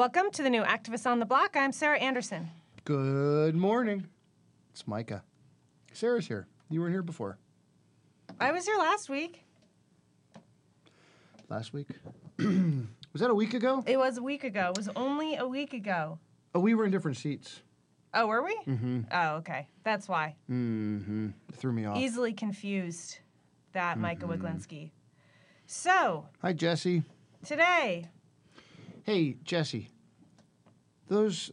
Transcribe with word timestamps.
Welcome 0.00 0.30
to 0.32 0.42
the 0.42 0.48
new 0.48 0.62
Activists 0.62 1.04
on 1.04 1.18
the 1.18 1.26
Block. 1.26 1.54
I'm 1.58 1.72
Sarah 1.72 1.98
Anderson. 1.98 2.48
Good 2.86 3.54
morning. 3.54 4.06
It's 4.72 4.88
Micah. 4.88 5.22
Sarah's 5.92 6.26
here. 6.26 6.46
You 6.70 6.80
weren't 6.80 6.94
here 6.94 7.02
before. 7.02 7.36
I 8.40 8.50
was 8.50 8.64
here 8.64 8.78
last 8.78 9.10
week. 9.10 9.44
Last 11.50 11.74
week? 11.74 11.88
was 12.38 13.20
that 13.20 13.28
a 13.28 13.34
week 13.34 13.52
ago? 13.52 13.84
It 13.86 13.98
was 13.98 14.16
a 14.16 14.22
week 14.22 14.42
ago. 14.42 14.70
It 14.74 14.78
was 14.78 14.88
only 14.96 15.36
a 15.36 15.46
week 15.46 15.74
ago. 15.74 16.18
Oh, 16.54 16.60
we 16.60 16.72
were 16.74 16.86
in 16.86 16.90
different 16.90 17.18
seats. 17.18 17.60
Oh, 18.14 18.26
were 18.26 18.42
we? 18.42 18.58
Mm-hmm. 18.66 19.00
Oh, 19.12 19.34
okay. 19.36 19.68
That's 19.84 20.08
why. 20.08 20.34
Mm-hmm. 20.50 21.28
It 21.50 21.54
Threw 21.56 21.74
me 21.74 21.84
off. 21.84 21.98
Easily 21.98 22.32
confused 22.32 23.18
that 23.74 23.98
Micah 23.98 24.24
Wiglinski. 24.24 24.92
So, 25.66 26.24
Hi, 26.40 26.54
Jesse. 26.54 27.02
today, 27.44 28.08
Hey, 29.04 29.36
Jesse. 29.44 29.90
Those 31.08 31.50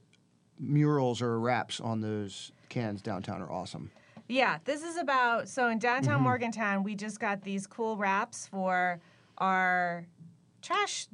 murals 0.59 1.21
or 1.21 1.39
wraps 1.39 1.79
on 1.79 2.01
those 2.01 2.51
cans 2.69 3.01
downtown 3.01 3.41
are 3.41 3.51
awesome. 3.51 3.91
yeah, 4.27 4.57
this 4.65 4.83
is 4.83 4.97
about. 4.97 5.47
So, 5.49 5.69
in 5.69 5.79
downtown 5.79 6.15
mm-hmm. 6.15 6.23
Morgantown, 6.23 6.83
we 6.83 6.95
just 6.95 7.19
got 7.19 7.41
these 7.41 7.65
cool 7.65 7.97
wraps 7.97 8.47
for 8.47 8.99
our 9.37 10.05
trash 10.61 11.07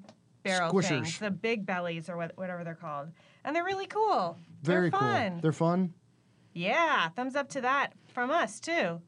barrel 0.44 0.74
Squishers. 0.74 0.88
things, 0.88 1.20
the 1.20 1.32
big 1.32 1.66
bellies 1.66 2.10
or 2.10 2.18
what, 2.18 2.32
whatever 2.36 2.64
they're 2.64 2.76
called. 2.76 3.10
And 3.46 3.56
they're 3.56 3.64
really 3.64 3.88
cool. 3.88 4.38
Very 4.62 4.90
they're 4.90 5.00
fun. 5.00 5.32
cool. 5.32 5.42
They're 5.42 5.52
fun. 5.52 5.94
Yeah, 6.54 7.10
thumbs 7.10 7.36
up 7.36 7.50
to 7.50 7.62
that 7.62 7.94
from 8.14 8.30
us 8.32 8.60
too. 8.60 9.02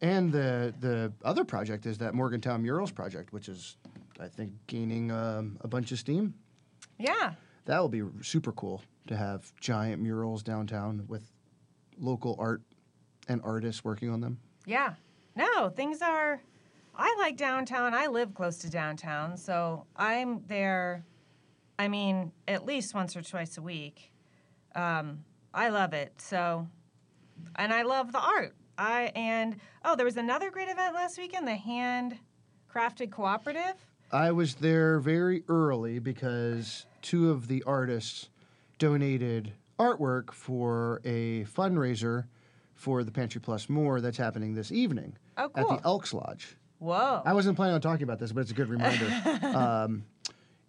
And 0.00 0.30
the 0.32 0.72
the 0.80 1.12
other 1.24 1.44
project 1.44 1.86
is 1.86 1.98
that 1.98 2.14
Morgantown 2.14 2.62
Murals 2.62 2.92
project, 2.92 3.32
which 3.32 3.48
is, 3.48 3.76
I 4.18 4.28
think, 4.28 4.52
gaining 4.66 5.10
um, 5.10 5.58
a 5.60 5.68
bunch 5.68 5.92
of 5.92 5.98
steam. 5.98 6.34
Yeah. 6.98 7.34
That 7.66 7.78
will 7.78 7.88
be 7.88 8.02
super 8.22 8.52
cool 8.52 8.82
to 9.06 9.16
have 9.16 9.52
giant 9.60 10.02
murals 10.02 10.42
downtown 10.42 11.04
with 11.06 11.30
local 11.98 12.36
art 12.38 12.62
and 13.28 13.40
artists 13.44 13.84
working 13.84 14.10
on 14.10 14.20
them. 14.20 14.38
Yeah. 14.66 14.94
No, 15.36 15.68
things 15.68 16.02
are 16.02 16.42
I 16.96 17.14
like 17.18 17.36
downtown. 17.36 17.94
I 17.94 18.08
live 18.08 18.34
close 18.34 18.58
to 18.58 18.70
downtown, 18.70 19.36
so 19.36 19.86
I'm 19.96 20.42
there 20.48 21.04
I 21.78 21.86
mean, 21.86 22.32
at 22.48 22.66
least 22.66 22.92
once 22.92 23.16
or 23.16 23.22
twice 23.22 23.56
a 23.56 23.62
week. 23.62 24.12
Um, 24.74 25.24
I 25.54 25.68
love 25.68 25.92
it. 25.92 26.12
So 26.20 26.66
and 27.56 27.72
I 27.72 27.82
love 27.82 28.12
the 28.12 28.20
art. 28.20 28.54
I 28.76 29.12
and 29.14 29.56
oh, 29.84 29.96
there 29.96 30.04
was 30.04 30.16
another 30.16 30.50
great 30.50 30.68
event 30.68 30.94
last 30.94 31.18
weekend, 31.18 31.46
the 31.46 31.54
hand 31.54 32.18
crafted 32.72 33.10
cooperative. 33.10 33.74
I 34.10 34.32
was 34.32 34.54
there 34.56 34.98
very 35.00 35.44
early 35.48 35.98
because 35.98 36.86
two 37.02 37.30
of 37.30 37.48
the 37.48 37.62
artists 37.64 38.28
donated 38.78 39.52
artwork 39.78 40.32
for 40.32 41.00
a 41.04 41.44
fundraiser 41.44 42.24
for 42.74 43.04
the 43.04 43.10
Pantry 43.10 43.40
Plus 43.40 43.68
More 43.68 44.00
that's 44.00 44.16
happening 44.16 44.54
this 44.54 44.72
evening 44.72 45.16
Oh, 45.36 45.48
cool. 45.50 45.72
at 45.72 45.82
the 45.82 45.86
Elks 45.86 46.14
Lodge. 46.14 46.56
Whoa. 46.78 47.22
I 47.24 47.32
wasn't 47.34 47.56
planning 47.56 47.74
on 47.74 47.80
talking 47.80 48.04
about 48.04 48.18
this, 48.18 48.32
but 48.32 48.40
it's 48.40 48.50
a 48.50 48.54
good 48.54 48.68
reminder. 48.68 49.06
um, 49.46 50.04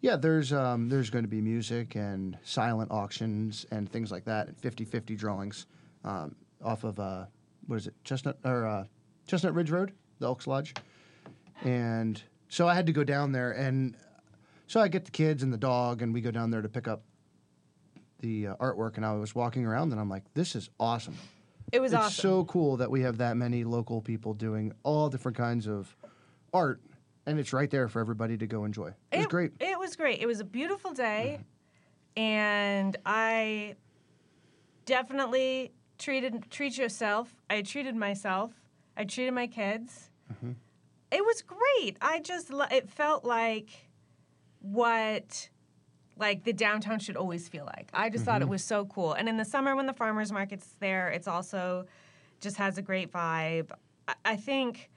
yeah, 0.02 0.16
there's 0.16 0.52
um, 0.52 0.90
there's 0.90 1.10
going 1.10 1.23
to 1.23 1.30
be 1.30 1.42
music 1.42 1.95
and 1.95 2.38
silent 2.44 2.90
auctions 2.92 3.66
and 3.72 3.90
things 3.92 4.12
like 4.12 4.26
that, 4.26 4.48
and 4.48 4.58
50-50 4.60 5.17
drawings 5.17 5.66
um, 6.04 6.36
off 6.64 6.84
of 6.84 7.00
uh, 7.00 7.26
what 7.67 7.76
is 7.78 7.88
it, 7.88 7.94
Chestnut 8.04 8.38
or 8.44 8.66
uh, 8.66 8.84
Chestnut 9.28 9.54
Ridge 9.54 9.70
Road, 9.70 9.92
the 10.20 10.26
Elks 10.26 10.48
Lodge, 10.48 10.73
and 11.64 12.21
so 12.49 12.67
I 12.67 12.73
had 12.73 12.86
to 12.87 12.92
go 12.92 13.04
down 13.04 13.32
there, 13.32 13.52
and 13.52 13.95
so 14.67 14.82
I 14.82 14.87
get 14.87 15.05
the 15.05 15.11
kids 15.11 15.43
and 15.43 15.54
the 15.54 15.58
dog, 15.58 16.02
and 16.02 16.14
we 16.14 16.20
go 16.21 16.32
down 16.32 16.52
there 16.52 16.61
to 16.61 16.70
pick 16.70 16.87
up 16.87 17.04
the 18.20 18.48
uh, 18.48 18.55
artwork, 18.58 18.98
and 18.98 19.05
I 19.05 19.14
was 19.14 19.33
walking 19.33 19.65
around, 19.65 19.92
and 19.92 20.02
I'm 20.02 20.10
like, 20.10 20.23
this 20.33 20.55
is 20.55 20.70
awesome. 20.80 21.15
it 21.71 21.80
was 21.80 21.93
it's 21.93 22.02
awesome. 22.02 22.21
so 22.21 22.43
cool 22.45 22.77
that 22.77 22.92
we 22.92 23.02
have 23.02 23.17
that 23.20 23.38
many 23.38 23.64
local 23.64 24.02
people 24.02 24.33
doing 24.33 24.73
all 24.83 25.09
different 25.09 25.38
kinds 25.38 25.67
of 25.67 25.95
art, 26.54 26.82
and 27.26 27.39
it's 27.39 27.54
right 27.54 27.70
there 27.70 27.88
for 27.88 27.99
everybody 27.99 28.38
to 28.38 28.48
go 28.48 28.65
enjoy. 28.65 28.93
It 29.11 29.17
was 29.17 29.27
great. 29.27 29.52
It 29.59 29.80
was 29.80 29.95
great. 29.95 30.20
It 30.20 30.26
was 30.26 30.39
a 30.39 30.45
beautiful 30.45 30.92
day, 30.92 31.39
and 32.17 32.98
I 33.05 33.76
definitely 34.86 35.71
treated 35.99 36.49
treat 36.49 36.77
yourself. 36.77 37.33
I 37.49 37.61
treated 37.61 37.95
myself. 37.95 38.52
I 38.98 39.05
treated 39.05 39.33
my 39.33 39.48
kids. 39.48 40.09
Mm-hmm. 40.33 40.52
It 41.11 41.25
was 41.25 41.42
great. 41.42 41.97
I 42.02 42.20
just 42.20 42.52
it 42.71 42.89
felt 42.89 43.25
like 43.25 43.70
what 44.61 45.49
like 46.17 46.43
the 46.43 46.53
downtown 46.53 46.99
should 46.99 47.15
always 47.15 47.47
feel 47.47 47.65
like. 47.65 47.89
I 47.93 48.09
just 48.09 48.23
Mm-hmm. 48.23 48.31
thought 48.31 48.42
it 48.42 48.49
was 48.49 48.64
so 48.64 48.86
cool. 48.86 49.14
And 49.14 49.30
in 49.30 49.37
the 49.37 49.45
summer 49.45 49.75
when 49.75 49.86
the 49.86 49.93
farmers 49.93 50.31
market's 50.31 50.75
there, 50.80 51.09
it's 51.09 51.27
also 51.27 51.86
just 52.42 52.58
has 52.58 52.77
a 52.77 52.81
great 52.81 53.11
vibe. 53.11 53.71
I, 54.08 54.14
I 54.25 54.36
think 54.36 54.89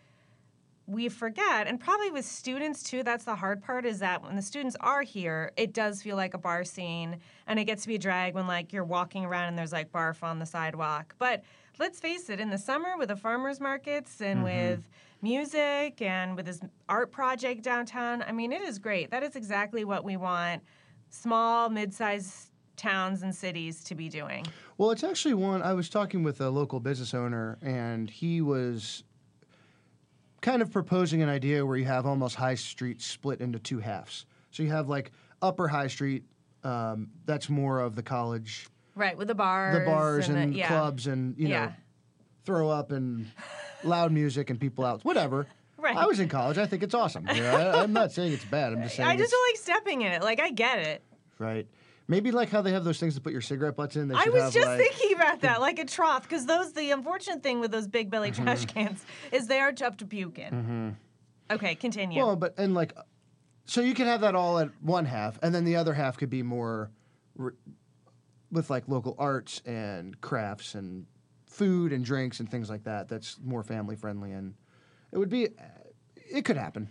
we 0.89 1.09
forget, 1.09 1.69
and 1.69 1.79
probably 1.79 2.11
with 2.11 2.25
students 2.25 2.83
too, 2.83 3.05
that's 3.05 3.23
the 3.25 3.37
hard 3.37 3.63
part 3.63 3.87
is 3.87 4.01
that 4.01 4.21
when 4.23 4.35
the 4.35 4.43
students 4.43 4.77
are 4.81 5.03
here, 5.03 5.53
it 5.57 5.73
does 5.73 6.03
feel 6.03 6.17
like 6.17 6.35
a 6.35 6.39
bar 6.39 6.65
scene 6.65 7.19
and 7.47 7.59
it 7.61 7.65
gets 7.67 7.83
to 7.83 7.89
be 7.89 7.95
a 7.95 7.99
drag 7.99 8.35
when 8.35 8.49
like 8.49 8.73
you're 8.73 8.85
walking 8.85 9.25
around 9.25 9.45
and 9.45 9.57
there's 9.57 9.73
like 9.73 9.93
barf 9.93 10.25
on 10.25 10.41
the 10.41 10.47
sidewalk. 10.47 11.15
But 11.19 11.45
let's 11.79 12.01
face 12.01 12.31
it, 12.31 12.41
in 12.41 12.51
the 12.51 12.59
summer 12.59 12.97
with 12.97 13.09
the 13.09 13.17
farmers 13.17 13.61
markets 13.61 14.21
and 14.21 14.43
with 14.45 14.81
music 15.23 16.03
and 16.03 16.37
with 16.37 16.47
this 16.47 16.61
art 16.89 17.13
project 17.13 17.63
downtown, 17.63 18.23
I 18.23 18.33
mean, 18.33 18.53
it 18.53 18.63
is 18.63 18.79
great. 18.79 19.11
That 19.11 19.23
is 19.23 19.37
exactly 19.37 19.85
what 19.85 20.05
we 20.05 20.17
want 20.17 20.63
small, 21.11 21.69
mid 21.69 21.93
sized 21.93 22.51
towns 22.77 23.23
and 23.23 23.35
cities 23.35 23.85
to 23.85 23.95
be 23.95 24.09
doing. 24.09 24.47
Well, 24.79 24.91
it's 24.91 25.05
actually 25.05 25.35
one. 25.35 25.63
I 25.63 25.75
was 25.75 25.89
talking 25.89 26.23
with 26.23 26.41
a 26.41 26.49
local 26.49 26.81
business 26.81 27.15
owner, 27.15 27.59
and 27.63 28.11
he 28.11 28.41
was 28.41 29.05
kind 30.41 30.63
of 30.63 30.73
proposing 30.73 31.23
an 31.23 31.29
idea 31.29 31.65
where 31.65 31.77
you 31.77 31.85
have 31.85 32.07
almost 32.07 32.35
High 32.35 32.57
Street 32.57 33.01
split 33.01 33.41
into 33.41 33.59
two 33.59 33.79
halves. 33.79 34.27
So 34.51 34.63
you 34.63 34.71
have 34.71 34.89
like 34.89 35.13
Upper 35.41 35.69
High 35.69 35.87
Street, 35.87 36.25
um, 36.65 37.09
that's 37.27 37.49
more 37.49 37.81
of 37.81 37.95
the 37.95 38.03
college, 38.03 38.67
Right, 38.95 39.17
with 39.17 39.29
the 39.29 39.35
bars. 39.35 39.79
the 39.79 39.85
bars 39.85 40.29
and, 40.29 40.53
the- 40.53 40.59
yeah. 40.59 40.69
clubs, 40.69 41.07
and 41.07 41.37
you 41.39 41.49
know, 41.49 41.55
Yeah. 41.55 41.73
throw 42.45 42.69
up 42.69 42.93
and 42.93 43.27
loud 43.85 44.13
music 44.13 44.51
and 44.51 44.61
people 44.61 44.85
out, 44.85 45.05
whatever. 45.05 45.47
Right. 45.79 45.97
I 45.97 46.07
was 46.07 46.21
in 46.21 46.29
college. 46.29 46.59
I 46.59 46.67
think 46.67 46.83
it's 46.85 46.95
awesome. 46.95 47.27
You 47.35 47.43
know, 47.43 47.57
I, 47.57 47.83
I'm 47.83 47.93
not 47.93 48.13
saying 48.13 48.33
it's 48.33 48.45
bad. 48.45 48.73
I'm 48.73 48.83
just 48.83 48.95
saying 48.97 49.09
I 49.09 49.17
just 49.17 49.33
don't 49.33 49.49
like 49.51 49.57
stepping 49.57 50.03
in 50.03 50.13
it. 50.13 50.23
Like 50.23 50.41
I 50.41 50.51
get 50.51 50.79
it. 50.79 51.03
right. 51.39 51.67
Maybe 52.09 52.31
like 52.33 52.51
how 52.51 52.61
they 52.63 52.73
have 52.73 52.85
those 52.85 52.99
things 53.01 53.15
to 53.15 53.21
put 53.21 53.33
your 53.33 53.41
cigarette 53.41 53.77
butts 53.77 53.97
in. 53.97 54.09
They 54.09 54.15
I 54.17 54.29
was 54.29 54.53
just 54.53 54.67
like, 54.67 54.79
thinking 54.79 55.17
about 55.17 55.41
that, 55.43 55.61
like 55.61 55.79
a 55.79 55.85
trough, 55.85 56.25
because 56.25 56.45
those 56.47 56.73
the 56.73 56.91
unfortunate 56.91 57.43
thing 57.43 57.61
with 57.61 57.71
those 57.71 57.87
big 57.87 58.11
belly 58.11 58.33
Mm-hmm. 58.33 58.43
trash 58.45 58.67
cans 58.67 59.05
is 59.31 59.47
they 59.47 59.61
are 59.61 59.73
tough 59.73 59.97
to 59.99 60.07
puke 60.07 60.39
in. 60.39 60.97
Okay, 61.51 61.75
continue. 61.77 62.19
Well, 62.19 62.37
but 62.37 62.55
and 62.59 62.75
like, 62.75 62.93
so 63.67 63.81
you 63.81 63.95
can 63.95 64.07
have 64.07 64.21
that 64.23 64.35
all 64.35 64.59
at 64.59 64.71
one 64.83 65.05
half, 65.07 65.39
and 65.43 65.55
then 65.55 65.65
the 65.65 65.77
other 65.77 65.95
half 65.95 66.17
could 66.19 66.29
be 66.31 66.43
more 66.43 66.91
re- 67.37 67.53
with 68.53 68.71
like 68.71 68.87
local 68.87 69.17
arts 69.19 69.61
and 69.67 70.21
crafts 70.21 70.75
and 70.77 71.07
food 71.47 71.93
and 71.93 72.05
drinks 72.05 72.39
and 72.39 72.49
things 72.51 72.71
like 72.71 72.85
that. 72.85 73.09
That's 73.09 73.39
more 73.43 73.63
family 73.65 73.97
friendly, 73.97 74.33
and 74.33 74.55
it 75.11 75.19
would 75.19 75.29
be, 75.31 75.49
it 76.15 76.45
could 76.45 76.57
happen. 76.57 76.89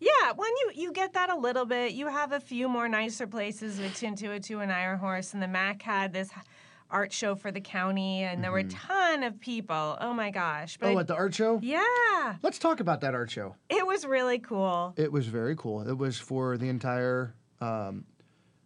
yeah, 0.00 0.32
when 0.36 0.50
you 0.60 0.70
you 0.74 0.92
get 0.92 1.12
that 1.14 1.30
a 1.30 1.36
little 1.36 1.64
bit, 1.64 1.92
you 1.92 2.08
have 2.08 2.32
a 2.32 2.40
few 2.40 2.68
more 2.68 2.88
nicer 2.88 3.26
places 3.26 3.78
with 3.78 3.94
Tin 3.96 4.14
202 4.16 4.60
and 4.60 4.72
Iron 4.72 4.98
Horse, 4.98 5.32
and 5.34 5.42
the 5.42 5.48
Mac 5.48 5.82
had 5.82 6.12
this 6.12 6.30
art 6.90 7.10
show 7.12 7.34
for 7.34 7.50
the 7.50 7.60
county, 7.60 8.22
and 8.22 8.44
there 8.44 8.52
were 8.52 8.58
a 8.58 8.64
ton 8.64 9.22
of 9.22 9.40
people. 9.40 9.96
Oh 10.00 10.12
my 10.12 10.30
gosh! 10.30 10.76
But 10.78 10.88
Mm-hmm. 10.88 10.96
oh, 10.96 11.00
at 11.00 11.06
the 11.06 11.14
art 11.14 11.34
show. 11.34 11.58
yeah, 11.62 12.36
Let's 12.42 12.58
talk 12.58 12.80
about 12.80 13.00
that 13.00 13.14
art 13.14 13.30
show. 13.30 13.54
it 13.70 13.86
was 13.86 14.04
really 14.04 14.38
cool. 14.38 14.92
It 14.96 15.10
was 15.10 15.26
very 15.26 15.56
cool. 15.56 15.88
It 15.88 15.96
was 15.96 16.18
for 16.18 16.56
the 16.58 16.68
entire 16.68 17.34
um, 17.60 18.04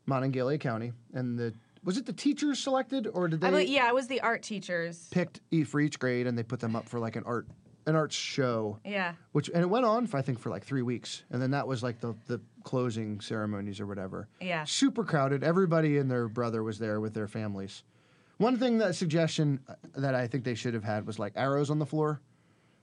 Monongalia 0.08 0.58
County, 0.58 0.92
and 1.14 1.38
the 1.38 1.54
was 1.86 1.96
it 1.96 2.04
the 2.04 2.12
teachers 2.12 2.58
selected 2.58 3.06
or 3.14 3.28
did 3.28 3.42
I 3.42 3.46
they 3.46 3.50
believe, 3.64 3.68
yeah, 3.70 3.88
it 3.88 3.94
was 3.94 4.08
the 4.08 4.20
art 4.20 4.42
teachers. 4.42 5.08
picked 5.10 5.40
e 5.50 5.64
for 5.64 5.80
each 5.80 5.98
grade 5.98 6.26
and 6.26 6.36
they 6.36 6.42
put 6.42 6.60
them 6.60 6.76
up 6.76 6.86
for 6.86 6.98
like 7.00 7.16
an 7.16 7.22
art 7.24 7.46
an 7.86 7.94
art 7.94 8.12
show. 8.12 8.78
Yeah. 8.84 9.12
which 9.32 9.48
and 9.48 9.62
it 9.62 9.66
went 9.70 9.86
on 9.86 10.06
for 10.08 10.18
I 10.18 10.22
think 10.22 10.38
for 10.40 10.50
like 10.50 10.64
three 10.64 10.82
weeks, 10.82 11.22
and 11.30 11.40
then 11.40 11.52
that 11.52 11.66
was 11.66 11.82
like 11.82 12.00
the 12.00 12.14
the 12.26 12.40
closing 12.64 13.20
ceremonies 13.20 13.80
or 13.80 13.86
whatever. 13.86 14.28
Yeah. 14.40 14.64
super 14.64 15.04
crowded. 15.04 15.42
Everybody 15.44 15.96
and 15.98 16.10
their 16.10 16.28
brother 16.28 16.62
was 16.64 16.78
there 16.80 17.00
with 17.00 17.14
their 17.14 17.28
families. 17.28 17.84
One 18.38 18.58
thing 18.58 18.78
that 18.78 18.94
suggestion 18.96 19.60
uh, 19.68 19.74
that 19.96 20.14
I 20.14 20.26
think 20.26 20.44
they 20.44 20.54
should 20.56 20.74
have 20.74 20.84
had 20.84 21.06
was 21.06 21.18
like 21.18 21.32
arrows 21.36 21.70
on 21.70 21.78
the 21.78 21.86
floor, 21.86 22.20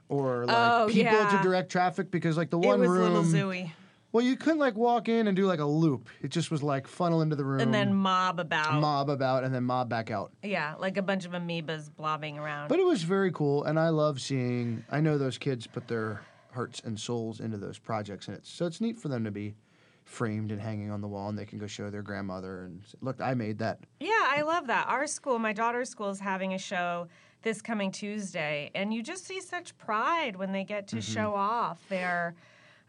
or 0.09 0.45
like 0.45 0.55
Oh, 0.57 0.87
people 0.87 1.11
yeah. 1.13 1.37
to 1.37 1.43
direct 1.43 1.69
traffic 1.71 2.09
because 2.09 2.37
like 2.37 2.49
the 2.49 2.57
It 2.59 2.65
one 2.65 2.79
was 2.79 2.89
room. 2.89 3.69
Well, 4.13 4.23
you 4.23 4.35
couldn't 4.35 4.59
like 4.59 4.75
walk 4.75 5.09
in 5.09 5.27
and 5.27 5.35
do 5.35 5.47
like 5.47 5.59
a 5.59 5.65
loop. 5.65 6.07
It 6.21 6.29
just 6.29 6.51
was 6.51 6.61
like 6.61 6.87
funnel 6.87 7.23
into 7.23 7.35
the 7.35 7.43
room, 7.43 7.61
And 7.61 7.73
then 7.73 7.95
mob 7.95 8.39
about. 8.39 8.79
mob 8.79 9.09
about, 9.09 9.43
and 9.43 9.53
then 9.53 9.63
mob 9.63 9.89
back 9.89 10.11
out. 10.11 10.31
Yeah, 10.43 10.75
like 10.77 10.97
a 10.97 11.01
bunch 11.01 11.25
of 11.25 11.31
amoebas 11.31 11.89
blobbing 11.93 12.37
around. 12.37 12.67
But 12.67 12.79
it 12.79 12.85
was 12.85 13.01
very 13.01 13.31
cool, 13.31 13.63
and 13.63 13.79
I 13.79 13.89
love 13.89 14.21
seeing. 14.21 14.85
I 14.91 15.01
know 15.01 15.17
those 15.17 15.39
kids 15.39 15.65
put 15.65 15.87
their 15.87 16.21
hearts 16.51 16.79
and 16.85 16.97
souls 16.99 17.39
into 17.39 17.57
those 17.57 17.79
projects, 17.79 18.27
and 18.27 18.37
it's 18.37 18.51
so 18.51 18.67
it's 18.67 18.79
neat 18.79 18.99
for 18.99 19.07
them 19.07 19.23
to 19.23 19.31
be 19.31 19.55
framed 20.05 20.51
and 20.51 20.61
hanging 20.61 20.91
on 20.91 21.01
the 21.01 21.07
wall, 21.07 21.29
and 21.29 21.37
they 21.37 21.45
can 21.45 21.57
go 21.57 21.65
show 21.65 21.89
their 21.89 22.03
grandmother 22.03 22.65
and 22.65 22.83
say, 22.85 22.97
look, 23.01 23.19
I 23.19 23.33
made 23.33 23.57
that. 23.59 23.79
Yeah, 23.99 24.11
I 24.11 24.43
love 24.43 24.67
that. 24.67 24.87
Our 24.89 25.07
school, 25.07 25.39
my 25.39 25.53
daughter's 25.53 25.89
school, 25.89 26.11
is 26.11 26.19
having 26.19 26.53
a 26.53 26.59
show 26.59 27.07
this 27.41 27.63
coming 27.63 27.91
Tuesday, 27.91 28.69
and 28.75 28.93
you 28.93 29.01
just 29.01 29.25
see 29.25 29.41
such 29.41 29.75
pride 29.79 30.35
when 30.35 30.51
they 30.51 30.63
get 30.63 30.87
to 30.89 30.97
mm-hmm. 30.97 31.13
show 31.13 31.33
off 31.33 31.79
their 31.89 32.35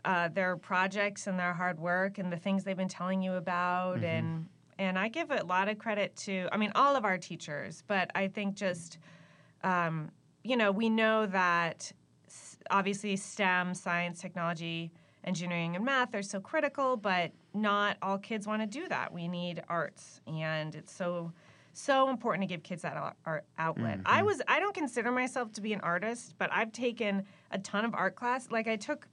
uh, 0.05 0.29
their 0.29 0.57
projects 0.57 1.27
and 1.27 1.39
their 1.39 1.55
hard 1.55 1.79
work 1.79 2.19
and 2.19 2.33
the 2.33 2.37
things 2.37 2.65
they've 2.65 2.77
been 2.77 2.89
telling 2.89 3.23
you 3.23 3.35
about 3.35 4.03
and 4.03 4.47
and 4.79 4.99
I 4.99 5.09
give 5.09 5.31
a 5.31 5.45
lot 5.45 5.69
of 5.69 5.79
credit 5.79 6.17
to 6.17 6.49
I 6.53 6.57
mean 6.57 6.73
all 6.75 6.97
of 6.97 7.05
our 7.05 7.19
teachers, 7.19 7.83
but 7.87 8.11
I 8.15 8.29
think 8.29 8.57
just 8.57 8.99
um, 9.63 10.11
you 10.43 10.57
know 10.57 10.73
we 10.73 10.89
know 10.89 11.27
that 11.27 11.93
obviously 12.71 13.17
STEM, 13.17 13.75
science, 13.75 14.21
technology, 14.21 14.91
engineering, 15.25 15.77
and 15.77 15.85
math 15.85 16.15
are 16.15 16.23
so 16.23 16.41
critical, 16.41 16.97
but 16.97 17.33
not 17.53 17.97
all 18.03 18.19
kids 18.19 18.47
want 18.47 18.63
to 18.63 18.67
do 18.67 18.89
that. 18.89 19.13
We 19.13 19.29
need 19.29 19.63
arts, 19.69 20.21
and 20.27 20.75
it's 20.75 20.93
so 20.93 21.33
so 21.73 22.09
important 22.09 22.43
to 22.43 22.47
give 22.47 22.63
kids 22.63 22.83
that 22.83 23.17
art 23.27 23.45
outlet. 23.59 24.01
I 24.07 24.23
was 24.23 24.41
I 24.49 24.61
don't 24.61 24.75
consider 24.75 25.11
myself 25.11 25.53
to 25.53 25.61
be 25.61 25.73
an 25.73 25.81
artist, 25.81 26.35
but 26.39 26.51
I've 26.53 26.73
taken 26.73 27.25
a 27.51 27.59
ton 27.59 27.85
of 27.85 27.95
art 27.95 28.17
class. 28.17 28.51
Like 28.51 28.69
I 28.69 28.77
took 28.77 29.09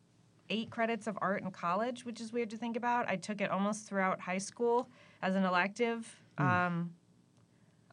eight 0.52 0.70
credits 0.70 1.08
of 1.08 1.18
art 1.22 1.42
in 1.42 1.50
college, 1.50 2.06
which 2.06 2.22
is 2.22 2.32
weird 2.32 2.50
to 2.52 2.58
think 2.58 2.76
about. 2.78 3.10
I 3.10 3.16
took 3.16 3.42
it 3.42 3.50
almost 3.50 3.88
throughout 3.88 4.20
high 4.20 4.38
school 4.38 4.90
as 5.22 5.36
an 5.36 5.46
elective. 5.46 6.16
Um, 6.38 6.92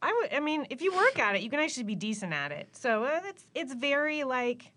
I 0.01 0.13
would. 0.13 0.33
I 0.33 0.39
mean, 0.39 0.67
if 0.69 0.81
you 0.81 0.93
work 0.95 1.17
at 1.19 1.35
it, 1.35 1.41
you 1.41 1.49
can 1.49 1.59
actually 1.59 1.83
be 1.83 1.95
decent 1.95 2.33
at 2.33 2.51
it. 2.51 2.69
So 2.75 3.03
uh, 3.05 3.21
it's 3.25 3.47
it's 3.55 3.73
very 3.73 4.23
like, 4.23 4.71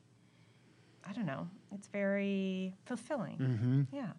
I 1.08 1.12
don't 1.12 1.26
know. 1.26 1.48
It's 1.74 1.88
very 1.88 2.74
fulfilling. 2.86 3.38
Mm-hmm. 3.38 3.96
Yeah. 3.96 4.12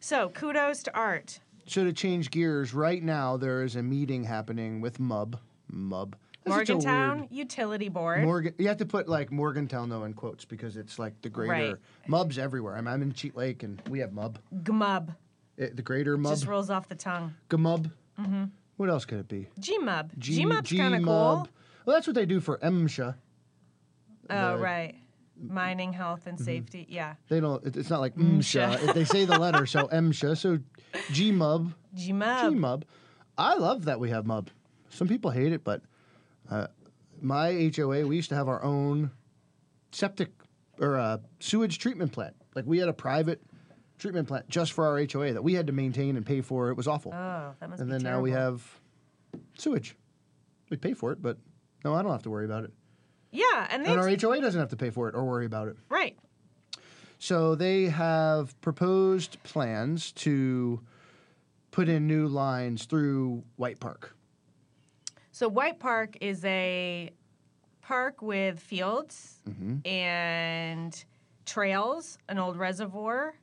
So 0.00 0.28
kudos 0.30 0.82
to 0.84 0.96
art. 0.96 1.40
So 1.66 1.84
to 1.84 1.92
change 1.92 2.30
gears, 2.30 2.72
right 2.72 3.02
now 3.02 3.36
there 3.36 3.62
is 3.62 3.76
a 3.76 3.82
meeting 3.82 4.24
happening 4.24 4.80
with 4.80 4.98
MUB. 4.98 5.38
MUB. 5.70 6.16
That's 6.44 6.56
Morgantown 6.56 7.18
weird- 7.20 7.32
Utility 7.32 7.88
Board. 7.88 8.22
Morgan. 8.24 8.54
You 8.58 8.68
have 8.68 8.78
to 8.78 8.86
put 8.86 9.08
like 9.08 9.30
Morgantown 9.30 9.88
though 9.88 10.04
in 10.04 10.14
quotes 10.14 10.44
because 10.44 10.76
it's 10.76 10.98
like 10.98 11.20
the 11.22 11.28
greater 11.28 11.52
Right. 11.52 11.76
MUB's 12.08 12.38
everywhere. 12.38 12.76
I'm, 12.76 12.88
I'm 12.88 13.02
in 13.02 13.12
Cheat 13.12 13.36
Lake 13.36 13.62
and 13.62 13.82
we 13.90 13.98
have 13.98 14.12
MUB. 14.12 14.38
GMUB. 14.62 15.14
Eh, 15.58 15.68
the 15.74 15.82
greater 15.82 16.16
MUB. 16.16 16.30
Just 16.32 16.46
rolls 16.46 16.70
off 16.70 16.88
the 16.88 16.94
tongue. 16.94 17.34
GMUB. 17.50 17.90
Mm-hmm. 18.20 18.44
What 18.76 18.88
else 18.88 19.04
could 19.04 19.18
it 19.18 19.28
be? 19.28 19.48
GMUB. 19.60 20.16
G- 20.18 20.42
GMUB's 20.44 20.72
kind 20.72 20.94
of 20.94 21.02
cool. 21.02 21.48
Well, 21.84 21.94
that's 21.96 22.06
what 22.06 22.14
they 22.14 22.26
do 22.26 22.40
for 22.40 22.58
MSHA. 22.58 23.14
Oh, 24.30 24.52
The- 24.56 24.62
right. 24.62 24.94
Mining, 25.40 25.92
health, 25.92 26.20
Mm-hmm. 26.20 26.28
and 26.30 26.40
safety. 26.40 26.86
Yeah. 26.88 27.14
They 27.28 27.40
don't. 27.40 27.64
it- 27.66 27.76
It's 27.76 27.90
not 27.90 28.00
like 28.00 28.16
MSHA. 28.16 28.76
MSHA. 28.78 28.94
They 28.94 29.04
say 29.04 29.24
the 29.24 29.38
letter, 29.38 29.66
so 29.66 29.86
MSHA. 29.92 30.36
So 30.36 30.58
GMUB. 31.12 31.74
GMUB. 31.96 32.56
GMUB. 32.56 32.82
I 33.36 33.54
love 33.54 33.84
that 33.84 34.00
we 34.00 34.10
have 34.10 34.24
MUB. 34.26 34.48
Some 34.90 35.06
people 35.08 35.30
hate 35.30 35.52
it, 35.52 35.62
but 35.64 35.82
uh, 36.50 36.66
my 37.20 37.70
HOA, 37.76 38.06
we 38.06 38.16
used 38.16 38.28
to 38.30 38.34
have 38.34 38.48
our 38.48 38.62
own 38.62 39.10
septic 39.92 40.30
or 40.80 40.96
uh, 40.98 41.18
sewage 41.40 41.78
treatment 41.78 42.12
plant. 42.12 42.34
Like 42.54 42.64
we 42.66 42.78
had 42.78 42.88
a 42.88 42.92
private 42.92 43.42
treatment 43.98 44.28
plant 44.28 44.48
just 44.48 44.72
for 44.72 44.86
our 44.86 45.04
HOA 45.10 45.32
that 45.32 45.42
we 45.42 45.54
had 45.54 45.66
to 45.66 45.72
maintain 45.72 46.16
and 46.16 46.24
pay 46.24 46.40
for. 46.40 46.70
It 46.70 46.76
was 46.76 46.86
awful. 46.86 47.12
Oh, 47.12 47.54
that 47.58 47.68
must 47.68 47.80
and 47.80 47.88
be 47.88 47.92
then 47.92 48.02
terrible. 48.02 48.18
now 48.20 48.22
we 48.22 48.30
have 48.30 48.62
sewage. 49.58 49.96
We 50.70 50.76
pay 50.76 50.94
for 50.94 51.12
it, 51.12 51.20
but 51.22 51.38
no, 51.84 51.94
I 51.94 52.02
don't 52.02 52.12
have 52.12 52.22
to 52.22 52.30
worry 52.30 52.44
about 52.44 52.64
it. 52.64 52.72
Yeah, 53.30 53.66
and 53.70 53.84
they 53.84 53.90
And 53.90 54.00
our 54.00 54.08
HOA 54.08 54.40
doesn't 54.40 54.58
have 54.60 54.70
to 54.70 54.76
pay 54.76 54.90
for 54.90 55.08
it 55.08 55.14
or 55.14 55.24
worry 55.24 55.46
about 55.46 55.68
it. 55.68 55.76
right. 55.88 56.16
So 57.20 57.56
they 57.56 57.86
have 57.86 58.58
proposed 58.60 59.42
plans 59.42 60.12
to 60.12 60.80
put 61.72 61.88
in 61.88 62.06
new 62.06 62.28
lines 62.28 62.84
through 62.84 63.42
White 63.56 63.80
Park. 63.80 64.14
So 65.38 65.48
White 65.48 65.78
Park 65.78 66.16
is 66.20 66.44
a 66.44 67.10
park 67.80 68.22
with 68.22 68.58
fields 68.58 69.36
Mm-hmm. 69.48 69.86
and 69.86 71.04
trails, 71.46 72.18
an 72.28 72.38
old 72.40 72.56
reservoir. 72.56 73.34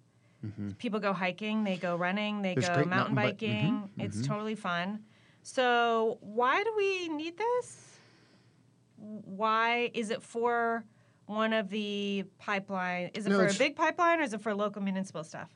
People 0.78 1.00
go 1.00 1.14
hiking, 1.14 1.64
they 1.64 1.78
go 1.78 1.96
running, 1.96 2.42
they 2.42 2.50
Mm-hmm. 2.56 2.60
There's 2.60 2.68
go 2.70 2.90
mountain 2.90 2.90
mountain 2.90 3.16
bi- 3.16 3.32
mm-hmm, 3.32 3.32
biking. 3.32 3.90
It's 3.98 4.28
totally 4.28 4.56
fun. 4.56 5.00
So 5.42 6.18
why 6.20 6.64
do 6.66 6.74
we 6.76 7.08
need 7.08 7.38
this? 7.38 7.98
Why 8.98 9.90
is 9.94 10.10
it 10.10 10.22
for 10.22 10.84
one 11.28 11.54
of 11.54 11.70
the 11.70 12.26
pipeline? 12.40 13.10
Is 13.14 13.26
it 13.26 13.30
No, 13.30 13.38
for 13.38 13.48
a 13.48 13.54
big 13.54 13.78
pipeline 13.78 14.20
or 14.20 14.24
is 14.24 14.34
it 14.34 14.42
for 14.42 14.54
local 14.54 14.82
municipal 14.82 15.24
stuff? 15.24 15.50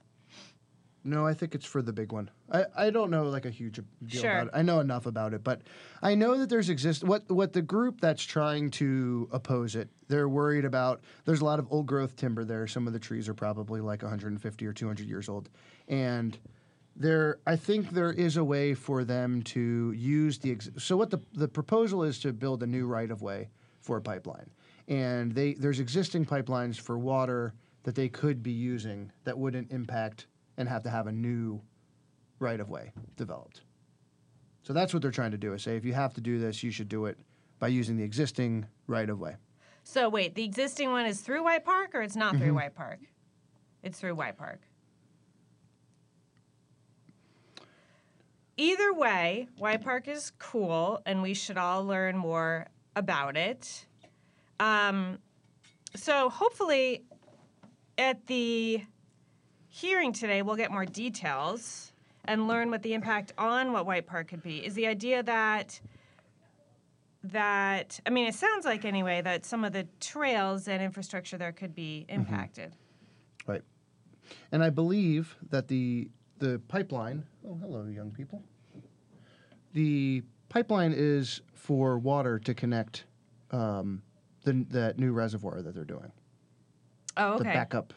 No, 1.03 1.25
I 1.25 1.33
think 1.33 1.55
it's 1.55 1.65
for 1.65 1.81
the 1.81 1.93
big 1.93 2.11
one. 2.11 2.29
I, 2.51 2.65
I 2.75 2.89
don't 2.89 3.09
know 3.09 3.23
like 3.23 3.45
a 3.45 3.49
huge 3.49 3.79
deal 4.05 4.21
Sure. 4.21 4.31
about 4.31 4.47
it. 4.47 4.53
I 4.53 4.61
know 4.61 4.79
enough 4.79 5.05
about 5.05 5.33
it, 5.33 5.43
but 5.43 5.61
I 6.01 6.13
know 6.15 6.37
that 6.37 6.49
there's 6.49 6.69
exist 6.69 7.03
what 7.03 7.29
what 7.31 7.53
the 7.53 7.61
group 7.61 8.01
that's 8.01 8.23
trying 8.23 8.69
to 8.71 9.29
oppose 9.31 9.75
it. 9.75 9.89
They're 10.07 10.27
worried 10.29 10.65
about. 10.65 11.01
There's 11.25 11.41
a 11.41 11.45
lot 11.45 11.59
of 11.59 11.67
old 11.71 11.85
growth 11.87 12.15
timber 12.15 12.43
there. 12.43 12.67
Some 12.67 12.85
of 12.85 12.93
the 12.93 12.99
trees 12.99 13.29
are 13.29 13.33
probably 13.33 13.79
like 13.81 14.01
150 14.01 14.65
or 14.65 14.73
200 14.73 15.07
years 15.07 15.29
old, 15.29 15.49
and 15.87 16.37
there 16.95 17.39
I 17.47 17.55
think 17.55 17.91
there 17.91 18.11
is 18.11 18.35
a 18.37 18.43
way 18.43 18.73
for 18.73 19.03
them 19.05 19.41
to 19.43 19.93
use 19.93 20.37
the. 20.39 20.51
Ex- 20.51 20.69
so 20.77 20.97
what 20.97 21.09
the 21.11 21.19
the 21.33 21.47
proposal 21.47 22.03
is 22.03 22.19
to 22.19 22.33
build 22.33 22.61
a 22.61 22.67
new 22.67 22.85
right 22.87 23.09
of 23.09 23.21
way 23.21 23.49
for 23.79 23.95
a 23.97 24.01
pipeline, 24.01 24.49
and 24.89 25.31
they 25.31 25.53
there's 25.53 25.79
existing 25.79 26.25
pipelines 26.25 26.77
for 26.77 26.97
water 26.99 27.53
that 27.83 27.95
they 27.95 28.09
could 28.09 28.43
be 28.43 28.51
using 28.51 29.09
that 29.23 29.37
wouldn't 29.37 29.71
impact 29.71 30.27
and 30.59 30.67
have 30.69 30.83
to 30.83 30.89
have 30.89 31.07
a 31.07 31.11
new 31.11 31.59
right 32.37 32.59
of 32.59 32.69
way 32.69 32.91
developed. 33.15 33.61
So 34.61 34.73
that's 34.73 34.93
what 34.93 35.01
they're 35.01 35.09
trying 35.09 35.31
to 35.31 35.37
do 35.37 35.53
is 35.53 35.63
say 35.63 35.77
if 35.77 35.85
you 35.85 35.93
have 35.93 36.13
to 36.15 36.21
do 36.21 36.37
this, 36.37 36.61
you 36.61 36.69
should 36.69 36.89
do 36.89 37.05
it 37.05 37.17
by 37.57 37.69
using 37.69 37.97
the 37.97 38.03
existing 38.03 38.67
right 38.85 39.09
of 39.09 39.19
way. 39.19 39.37
So 39.83 40.09
wait, 40.09 40.35
the 40.35 40.43
existing 40.43 40.91
one 40.91 41.05
is 41.05 41.21
through 41.21 41.43
White 41.43 41.65
Park 41.65 41.95
or 41.95 42.01
it's 42.01 42.15
not 42.15 42.35
Mm-hmm. 42.35 42.43
through 42.43 42.53
White 42.53 42.75
Park? 42.75 42.99
It's 43.81 43.99
through 43.99 44.15
White 44.15 44.37
Park. 44.37 44.61
Either 48.57 48.93
way, 48.93 49.47
White 49.57 49.81
Park 49.81 50.09
is 50.09 50.33
cool 50.37 51.01
and 51.05 51.21
we 51.21 51.33
should 51.33 51.57
all 51.57 51.85
learn 51.85 52.17
more 52.17 52.67
about 52.97 53.37
it. 53.37 53.85
Um, 54.59 55.19
so 55.95 56.29
hopefully 56.29 57.05
at 57.97 58.27
the 58.27 58.81
hearing 59.69 60.11
today 60.11 60.41
we'll 60.41 60.55
get 60.55 60.71
more 60.71 60.85
details 60.85 61.93
and 62.25 62.47
learn 62.47 62.69
what 62.69 62.83
the 62.83 62.93
impact 62.93 63.33
on 63.37 63.71
what 63.71 63.85
White 63.85 64.05
Park 64.05 64.27
could 64.27 64.43
be. 64.43 64.65
Is 64.65 64.73
the 64.73 64.87
idea 64.87 65.23
that 65.23 65.79
that 67.23 67.99
I 68.05 68.09
mean, 68.09 68.27
it 68.27 68.35
sounds 68.35 68.65
like 68.65 68.85
anyway 68.85 69.21
that 69.21 69.45
some 69.45 69.63
of 69.63 69.73
the 69.73 69.87
trails 69.99 70.67
and 70.67 70.81
infrastructure 70.81 71.37
there 71.37 71.51
could 71.51 71.75
be 71.75 72.05
impacted. 72.09 72.73
Right. 73.45 73.61
And 74.51 74.63
I 74.63 74.69
believe 74.69 75.35
that 75.49 75.67
the 75.67 76.09
the 76.39 76.61
pipeline. 76.67 77.23
Oh, 77.47 77.57
hello, 77.61 77.85
young 77.85 78.11
people. 78.11 78.43
The 79.73 80.23
pipeline 80.49 80.93
is 80.95 81.41
for 81.53 81.99
water 81.99 82.39
to 82.39 82.53
connect 82.53 83.05
um, 83.51 84.01
the 84.43 84.65
that 84.69 84.97
new 84.97 85.11
reservoir 85.11 85.61
that 85.61 85.75
they're 85.75 85.83
doing. 85.83 86.11
Oh, 87.17 87.33
okay. 87.33 87.39
The 87.39 87.43
backup. 87.45 87.93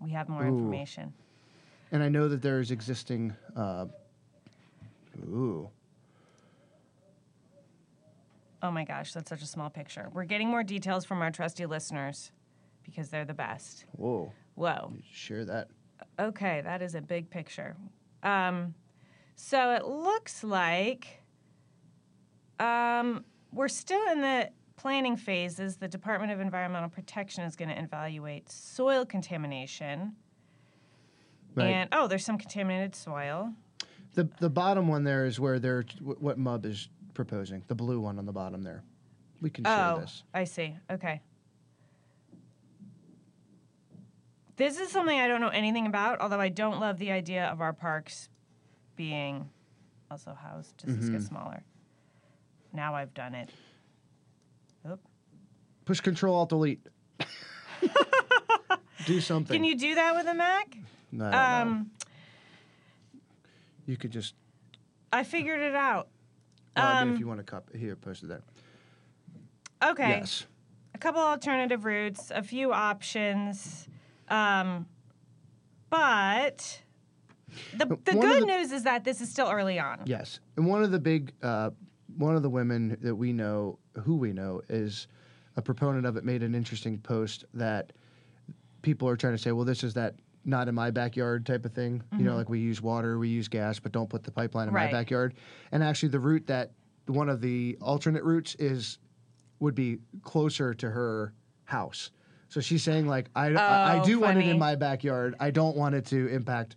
We 0.00 0.10
have 0.12 0.28
more 0.28 0.44
Ooh. 0.44 0.48
information. 0.48 1.12
And 1.92 2.02
I 2.02 2.08
know 2.08 2.28
that 2.28 2.42
there's 2.42 2.70
existing. 2.70 3.34
Uh, 3.56 3.86
ooh. 5.24 5.68
Oh 8.62 8.70
my 8.70 8.84
gosh, 8.84 9.12
that's 9.12 9.30
such 9.30 9.42
a 9.42 9.46
small 9.46 9.70
picture. 9.70 10.10
We're 10.12 10.24
getting 10.24 10.48
more 10.48 10.62
details 10.62 11.04
from 11.04 11.22
our 11.22 11.30
trusty 11.30 11.66
listeners 11.66 12.30
because 12.84 13.08
they're 13.08 13.24
the 13.24 13.34
best. 13.34 13.86
Whoa. 13.92 14.32
Whoa. 14.54 14.92
Share 15.12 15.44
that. 15.46 15.68
Okay, 16.18 16.60
that 16.62 16.82
is 16.82 16.94
a 16.94 17.00
big 17.00 17.30
picture. 17.30 17.76
Um, 18.22 18.74
so 19.34 19.72
it 19.72 19.86
looks 19.86 20.44
like 20.44 21.22
um, 22.58 23.24
we're 23.52 23.68
still 23.68 24.06
in 24.10 24.20
the 24.20 24.50
planning 24.80 25.16
phases. 25.16 25.76
The 25.76 25.88
Department 25.88 26.32
of 26.32 26.40
Environmental 26.40 26.88
Protection 26.88 27.44
is 27.44 27.54
going 27.54 27.68
to 27.68 27.78
evaluate 27.78 28.50
soil 28.50 29.04
contamination. 29.04 30.12
Right. 31.54 31.66
And 31.66 31.88
oh, 31.92 32.06
there's 32.08 32.24
some 32.24 32.38
contaminated 32.38 32.94
soil. 32.94 33.52
The 34.14 34.28
the 34.40 34.48
bottom 34.50 34.88
one 34.88 35.04
there 35.04 35.26
is 35.26 35.38
where 35.38 35.58
they're 35.58 35.84
what 36.00 36.38
MUB 36.38 36.64
is 36.66 36.88
proposing. 37.14 37.62
The 37.66 37.74
blue 37.74 38.00
one 38.00 38.18
on 38.18 38.24
the 38.26 38.32
bottom 38.32 38.62
there. 38.62 38.82
We 39.42 39.50
can 39.50 39.64
share 39.64 39.92
Oh, 39.96 40.00
this. 40.00 40.22
I 40.32 40.44
see. 40.44 40.76
Okay. 40.90 41.20
This 44.56 44.78
is 44.78 44.90
something 44.90 45.18
I 45.18 45.26
don't 45.28 45.40
know 45.40 45.48
anything 45.48 45.86
about, 45.86 46.20
although 46.20 46.40
I 46.40 46.50
don't 46.50 46.80
love 46.80 46.98
the 46.98 47.10
idea 47.12 47.46
of 47.46 47.60
our 47.60 47.72
parks 47.72 48.28
being 48.96 49.48
also 50.10 50.34
housed. 50.34 50.84
This 50.84 50.96
Mm-hmm. 50.96 51.12
get 51.12 51.22
smaller? 51.22 51.62
Now 52.72 52.94
I've 52.94 53.14
done 53.14 53.34
it. 53.34 53.48
Push 55.90 56.02
Control 56.02 56.36
Alt 56.36 56.50
Delete. 56.50 56.86
do 59.06 59.20
something. 59.20 59.56
Can 59.56 59.64
you 59.64 59.76
do 59.76 59.96
that 59.96 60.14
with 60.14 60.24
a 60.28 60.34
Mac? 60.34 60.76
No. 61.10 61.24
Um, 61.32 61.90
You 63.86 63.96
could 63.96 64.12
just. 64.12 64.36
I 65.12 65.24
figured 65.24 65.58
it 65.58 65.74
out. 65.74 66.06
Well, 66.76 66.86
I 66.86 67.00
mean, 67.00 67.08
Um, 67.08 67.14
if 67.14 67.18
you 67.18 67.26
want 67.26 67.38
to 67.40 67.44
copy 67.44 67.76
here, 67.76 67.96
post 67.96 68.22
it 68.22 68.28
there. 68.28 68.42
Okay. 69.84 70.10
Yes. 70.10 70.46
a 70.94 70.98
couple 70.98 71.22
alternative 71.22 71.84
routes, 71.84 72.30
a 72.32 72.44
few 72.44 72.72
options. 72.72 73.88
Um, 74.28 74.86
but 75.88 76.82
the, 77.76 77.86
the 78.04 78.16
One 78.16 78.20
good 78.20 78.42
the- 78.42 78.46
news 78.46 78.70
is 78.70 78.84
that 78.84 79.02
this 79.02 79.20
is 79.20 79.28
still 79.28 79.48
early 79.50 79.80
on. 79.80 80.02
Yes, 80.04 80.38
and 80.56 80.66
one 80.66 80.84
of 80.84 80.92
the 80.92 81.00
big, 81.00 81.32
uh, 81.42 81.70
one 82.16 82.36
of 82.36 82.42
the 82.44 82.50
women 82.50 82.96
that 83.00 83.16
we 83.16 83.32
know, 83.32 83.80
who 84.04 84.14
we 84.14 84.32
know, 84.32 84.62
is 84.68 85.08
a 85.60 85.62
proponent 85.62 86.06
of 86.06 86.16
it. 86.16 86.24
Made 86.24 86.42
an 86.42 86.54
interesting 86.54 86.98
post 86.98 87.44
that 87.54 87.92
people 88.82 89.06
are 89.08 89.16
trying 89.16 89.34
to 89.34 89.38
say, 89.38 89.52
well, 89.52 89.64
this 89.66 89.84
is 89.84 89.94
that 89.94 90.14
not 90.44 90.68
in 90.68 90.74
my 90.74 90.90
backyard 90.90 91.44
type 91.44 91.64
of 91.66 91.72
thing. 91.72 92.02
You 92.16 92.24
know, 92.24 92.34
like 92.34 92.48
we 92.48 92.58
use 92.58 92.80
water, 92.80 93.18
we 93.18 93.28
use 93.28 93.46
gas, 93.46 93.78
but 93.78 93.92
don't 93.92 94.08
put 94.08 94.24
the 94.24 94.30
pipeline 94.32 94.64
in 94.68 94.68
Mm-hmm. 94.70 94.76
Right. 94.76 94.92
my 94.92 94.98
backyard. 94.98 95.34
And 95.70 95.84
actually, 95.84 96.08
the 96.08 96.18
route 96.18 96.46
that 96.46 96.72
one 97.06 97.28
of 97.28 97.40
the 97.42 97.76
alternate 97.82 98.24
routes 98.24 98.54
is 98.58 98.98
would 99.60 99.74
be 99.74 99.98
closer 100.22 100.72
to 100.74 100.90
her 100.90 101.34
house. 101.64 102.10
So 102.48 102.60
she's 102.60 102.82
saying 102.82 103.06
like, 103.06 103.28
I, 103.36 103.48
I, 103.50 103.94
I 103.96 104.00
Oh, 104.00 104.04
do 104.04 104.18
want 104.18 104.38
it 104.38 104.46
in 104.46 104.58
my 104.58 104.74
backyard. 104.74 105.36
I 105.38 105.50
don't 105.50 105.76
want 105.76 105.94
it 105.94 106.06
to 106.06 106.26
impact 106.28 106.76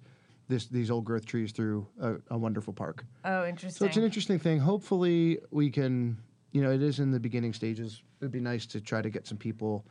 this 0.49 0.67
these 0.67 0.91
old 0.91 1.05
growth 1.05 1.25
trees 1.25 1.53
through 1.53 1.87
a, 2.01 2.15
a 2.31 2.37
wonderful 2.37 2.73
park. 2.73 3.05
Oh, 3.23 3.45
interesting. 3.47 3.79
So 3.79 3.85
it's 3.85 3.95
an 3.97 4.03
interesting 4.03 4.37
thing. 4.39 4.59
Hopefully, 4.59 5.39
we 5.51 5.69
can. 5.71 6.17
You 6.53 6.61
know, 6.61 6.71
it 6.71 6.81
is 6.81 6.99
in 6.99 7.11
the 7.11 7.19
beginning 7.19 7.51
stages. 7.51 8.01
It'd 8.21 8.31
be 8.31 8.39
nice 8.39 8.65
to 8.67 8.79
try 8.79 9.01
to 9.01 9.09
get 9.09 9.27
some 9.27 9.37
people 9.37 9.83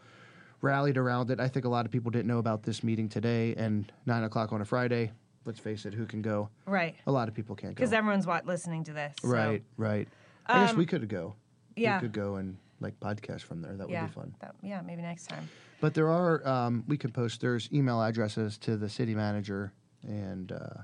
rallied 0.61 0.97
around 0.97 1.31
it. 1.33 1.41
I 1.41 1.49
think 1.49 1.65
a 1.65 1.69
lot 1.69 1.85
of 1.85 1.93
people 1.93 2.11
didn't 2.13 2.29
know 2.29 2.39
about 2.39 2.63
this 2.63 2.85
meeting 2.85 3.09
today 3.09 3.55
and 3.57 3.91
nine 4.07 4.23
o'clock 4.23 4.53
on 4.53 4.61
a 4.61 4.65
Friday. 4.65 5.11
Let's 5.45 5.59
face 5.59 5.85
it, 5.87 5.93
who 5.93 6.07
can 6.07 6.23
go? 6.23 6.49
right. 6.67 6.95
A 7.09 7.13
lot 7.13 7.27
of 7.29 7.35
people 7.35 7.57
can't 7.57 7.75
go. 7.75 7.81
Because 7.81 7.93
everyone's 7.93 8.29
what, 8.29 8.47
listening 8.47 8.85
to 8.85 8.93
this. 8.93 9.13
so- 9.21 9.29
right, 9.29 9.63
right. 9.77 10.09
I 10.47 10.61
guess 10.61 10.71
Um, 10.71 10.79
we 10.79 10.87
could 10.87 11.09
go. 11.09 11.35
Yeah. 11.77 11.97
we 11.97 12.03
could 12.03 12.13
go 12.13 12.37
and 12.37 12.57
like 12.81 12.99
podcast 13.01 13.41
from 13.43 13.61
there. 13.61 13.73
That 13.77 13.89
would 13.89 13.93
yeah. 13.93 14.07
be 14.07 14.13
fun. 14.13 14.35
That- 14.41 14.55
yeah, 14.63 14.81
maybe 14.83 15.03
next 15.03 15.27
time. 15.27 15.49
But 15.81 15.95
there 15.95 16.09
are 16.11 16.47
um, 16.47 16.85
we 16.87 16.97
can 16.97 17.11
post. 17.11 17.41
There's 17.41 17.69
email 17.73 18.01
addresses 18.01 18.57
to 18.59 18.77
the 18.77 18.89
city 18.89 19.17
manager 19.17 19.73
and 20.05 20.53
uh, 20.53 20.83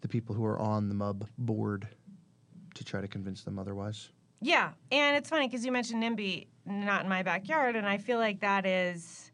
the 0.00 0.08
people 0.08 0.34
who 0.34 0.44
are 0.44 0.58
on 0.58 0.88
the 0.88 0.94
MUB 0.96 1.28
board 1.38 1.86
to 2.74 2.84
try 2.84 3.00
to 3.00 3.06
convince 3.08 3.44
them 3.44 3.56
otherwise. 3.56 4.08
Yeah, 4.40 4.70
and 4.90 5.16
it's 5.16 5.28
funny 5.28 5.48
because 5.48 5.64
you 5.66 5.72
mentioned 5.72 6.02
NIMBY, 6.02 6.46
not 6.66 7.02
in 7.02 7.08
my 7.08 7.22
backyard, 7.22 7.76
and 7.76 7.86
I 7.86 7.98
feel 7.98 8.18
like 8.18 8.40
that 8.40 8.64
is 8.66 9.30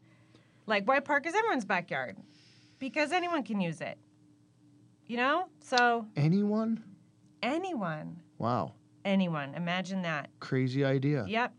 like 0.65 0.85
White 0.87 1.05
Park 1.05 1.25
is 1.25 1.33
everyone's 1.33 1.65
backyard 1.65 2.17
because 2.79 3.11
anyone 3.11 3.43
can 3.43 3.61
use 3.61 3.79
it. 3.81 3.97
You 5.05 5.15
know, 5.17 5.47
so 5.61 6.05
Anyone? 6.17 6.83
anyone, 7.41 8.19
Wow, 8.37 8.73
anyone, 9.05 9.53
imagine 9.55 10.01
that. 10.01 10.29
crazy 10.41 10.83
idea. 10.83 11.23
Yep. 11.27 11.53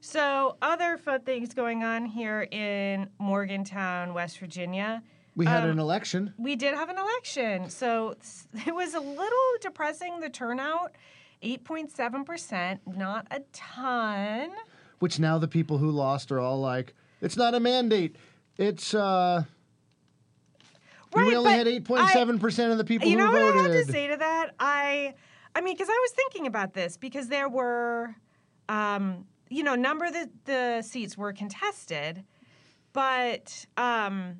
So 0.00 0.56
other 0.62 0.96
fun 0.96 1.22
things 1.22 1.52
going 1.54 1.82
on 1.82 2.04
here 2.06 2.46
in 2.52 3.08
Morgantown, 3.18 4.14
West 4.14 4.38
Virginia. 4.38 5.02
We 5.34 5.44
had 5.46 5.64
Um, 5.64 5.70
an 5.70 5.78
election. 5.80 6.32
We 6.38 6.54
did 6.54 6.74
have 6.74 6.88
an 6.88 6.98
election, 6.98 7.68
so 7.68 8.14
it 8.66 8.72
was 8.72 8.94
a 8.94 9.00
little 9.00 9.48
depressing. 9.60 10.20
The 10.20 10.28
turnout, 10.30 10.94
eight 11.42 11.64
point 11.64 11.90
seven 11.90 12.24
percent, 12.24 12.80
not 12.86 13.26
a 13.30 13.40
ton. 13.52 14.50
which 14.98 15.18
now 15.18 15.38
the 15.38 15.48
people 15.48 15.78
who 15.78 15.90
lost 15.90 16.32
are 16.32 16.40
all 16.40 16.60
like, 16.60 16.94
it's 17.20 17.36
not 17.36 17.54
a 17.54 17.60
mandate. 17.60 18.16
It's 18.56 18.94
uh, 18.94 19.44
Right, 21.14 21.26
we 21.26 21.36
only 21.36 21.52
had 21.52 21.66
eight 21.66 21.84
point 21.84 22.08
seven 22.10 22.38
percent 22.38 22.72
of 22.72 22.78
the 22.78 22.84
people 22.84 23.08
You 23.08 23.18
who 23.18 23.24
know 23.24 23.30
what 23.32 23.42
I 23.56 23.62
have 23.62 23.72
to 23.72 23.84
say 23.92 24.08
to 24.08 24.16
that? 24.16 24.50
I, 24.60 25.14
I 25.54 25.60
mean, 25.62 25.74
because 25.74 25.88
I 25.88 25.98
was 26.02 26.10
thinking 26.12 26.46
about 26.46 26.74
this 26.74 26.96
because 26.96 27.28
there 27.28 27.48
were, 27.48 28.14
um, 28.68 29.24
you 29.48 29.62
know, 29.62 29.72
a 29.72 29.78
number 29.78 30.04
of 30.04 30.12
the, 30.12 30.28
the 30.44 30.82
seats 30.82 31.16
were 31.16 31.32
contested, 31.32 32.24
but 32.92 33.64
um, 33.78 34.36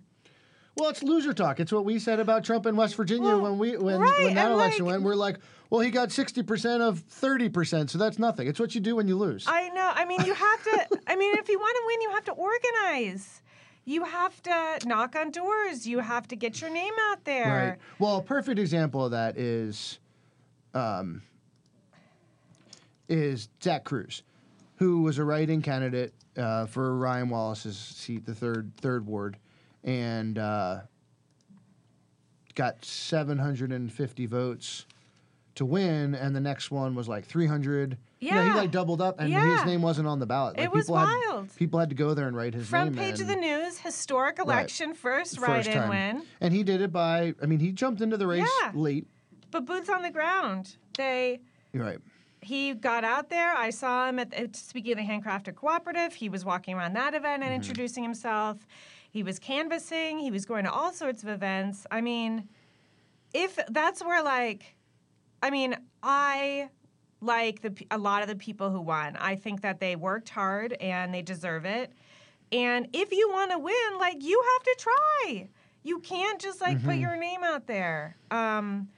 Well, 0.77 0.91
it's 0.91 1.03
loser 1.03 1.33
talk. 1.33 1.59
It's 1.59 1.73
what 1.73 1.87
we 1.87 1.99
said 1.99 2.21
about 2.21 2.45
Trump 2.45 2.67
in 2.67 2.77
West 2.77 2.97
Virginia 2.97 3.29
Well, 3.31 3.41
when 3.41 3.59
we 3.59 3.77
when, 3.79 3.99
right, 3.99 4.25
when 4.25 4.35
that 4.35 4.51
election 4.51 4.85
like- 4.85 4.93
went. 4.95 5.05
We're 5.05 5.15
like, 5.15 5.39
well, 5.71 5.81
he 5.81 5.91
got 5.91 6.11
sixty 6.11 6.43
percent 6.43 6.83
of 6.83 7.01
thirty 7.01 7.49
percent, 7.49 7.91
so 7.91 7.99
that's 7.99 8.19
nothing. 8.19 8.49
It's 8.49 8.59
what 8.59 8.75
you 8.75 8.81
do 8.81 8.97
when 8.97 9.07
you 9.07 9.17
lose. 9.17 9.45
I 9.47 9.69
know. 9.71 9.91
I 9.95 10.05
mean, 10.05 10.25
you 10.25 10.35
have 10.35 10.65
to. 10.65 11.01
I 11.07 11.17
mean, 11.17 11.37
if 11.37 11.49
you 11.49 11.59
want 11.59 11.77
to 11.77 11.83
win, 11.87 12.01
you 12.03 12.11
have 12.11 12.25
to 12.25 12.33
organize. 12.33 13.43
You 13.85 14.05
have 14.05 14.43
to 14.43 14.79
knock 14.87 15.17
on 15.17 15.31
doors. 15.31 15.87
You 15.87 16.01
have 16.01 16.29
to 16.29 16.37
get 16.37 16.61
your 16.61 16.71
name 16.71 16.93
out 17.11 17.25
there. 17.25 17.69
Right. 17.71 17.79
Well, 17.99 18.19
a 18.19 18.23
perfect 18.23 18.59
example 18.59 19.05
of 19.05 19.13
that 19.13 19.39
is, 19.39 19.99
um, 20.75 21.23
is 23.09 23.49
Zach 23.63 23.85
Cruz, 23.85 24.25
who 24.77 25.01
was 25.03 25.17
a 25.17 25.25
write-in 25.25 25.63
candidate 25.63 26.13
uh, 26.37 26.67
for 26.67 26.97
Ryan 26.97 27.31
Wallace's 27.31 27.79
seat, 27.79 28.27
the 28.27 28.35
third 28.35 28.73
third 28.79 29.07
ward, 29.07 29.39
and 29.85 30.39
uh, 30.39 30.81
got 32.55 32.85
750 32.85 34.27
votes 34.27 34.85
to 35.59 35.67
win, 35.67 36.15
and 36.15 36.35
the 36.35 36.41
next 36.41 36.71
one 36.71 36.95
was 36.95 37.09
like 37.09 37.25
300. 37.25 37.97
You 38.21 38.33
know, 38.33 38.43
he 38.43 38.51
like 38.51 38.71
doubled 38.71 39.01
up, 39.01 39.21
and 39.21 39.31
Yeah. 39.31 39.57
his 39.59 39.65
name 39.65 39.83
wasn't 39.83 40.09
on 40.09 40.19
the 40.19 40.27
ballot. 40.27 40.57
Like, 40.57 40.65
It 40.67 40.73
was 40.73 40.87
people 40.87 40.97
had- 40.97 41.23
wild. 41.29 41.57
people 41.57 41.79
had 41.79 41.89
to 41.91 41.95
go 41.95 42.15
there 42.15 42.27
and 42.27 42.37
write 42.37 42.55
his 42.55 42.69
Front 42.69 42.91
name. 42.91 42.95
Front 42.95 43.11
page 43.13 43.21
of 43.21 43.29
the 43.29 43.37
news, 43.37 43.79
historic 43.79 44.39
election, 44.39 44.95
first, 44.95 45.37
First 45.39 45.49
write-in 45.49 45.89
win. 45.89 46.23
And 46.41 46.53
he 46.53 46.63
did 46.65 46.81
it 46.81 46.93
by, 46.93 47.35
I 47.43 47.47
mean, 47.47 47.61
he 47.61 47.71
jumped 47.71 48.01
into 48.01 48.17
the 48.17 48.27
race 48.27 48.51
Yeah. 48.63 48.73
late. 48.75 49.07
But 49.51 49.65
boots 49.65 49.89
on 49.89 50.03
the 50.03 50.11
ground. 50.11 50.77
They 50.97 51.41
You're 51.73 51.85
right. 51.85 51.99
he 52.41 52.75
got 52.75 53.05
out 53.05 53.31
there. 53.31 53.55
I 53.57 53.71
saw 53.71 54.09
him 54.09 54.19
at 54.19 54.33
at- 54.35 54.57
speaking 54.57 54.93
of 54.93 54.99
the 54.99 55.05
Handcrafted 55.05 55.55
Cooperative. 55.55 56.15
He 56.15 56.29
was 56.29 56.45
walking 56.45 56.75
around 56.77 56.95
that 56.95 57.15
event 57.15 57.43
and 57.43 57.45
mm-hmm. 57.45 57.55
introducing 57.55 58.03
himself. 58.03 58.67
He 59.11 59.23
was 59.23 59.39
canvassing. 59.39 60.19
He 60.19 60.31
was 60.31 60.45
going 60.45 60.65
to 60.65 60.73
all 60.73 60.93
sorts 60.93 61.23
of 61.23 61.29
events. 61.29 61.87
I 61.91 62.01
mean, 62.01 62.49
if 63.33 63.59
that's 63.69 64.03
where 64.05 64.23
like, 64.23 64.75
I 65.43 65.51
mean, 65.51 65.77
I 66.03 66.69
like 67.21 67.61
the 67.63 67.75
a 67.91 67.99
lot 67.99 68.23
of 68.23 68.29
the 68.29 68.37
people 68.37 68.71
who 68.71 68.81
won. 68.81 69.17
I 69.17 69.37
think 69.37 69.63
that 69.63 69.81
they 69.81 69.97
worked 69.97 70.29
hard 70.29 70.73
and 70.75 71.13
they 71.13 71.23
deserve 71.23 71.65
it. 71.65 71.93
And 72.53 72.89
if 72.93 73.13
you 73.13 73.29
want 73.31 73.51
to 73.53 73.59
win, 73.59 73.99
like 73.99 74.23
you 74.23 74.43
have 74.55 74.63
to 74.65 74.77
try. 74.79 75.49
You 75.83 76.01
can't 76.01 76.41
just 76.41 76.61
like 76.61 76.83
put 76.85 76.97
your 76.97 77.17
name 77.17 77.43
out 77.45 77.67
there. 77.67 78.17
Um, 78.31 78.89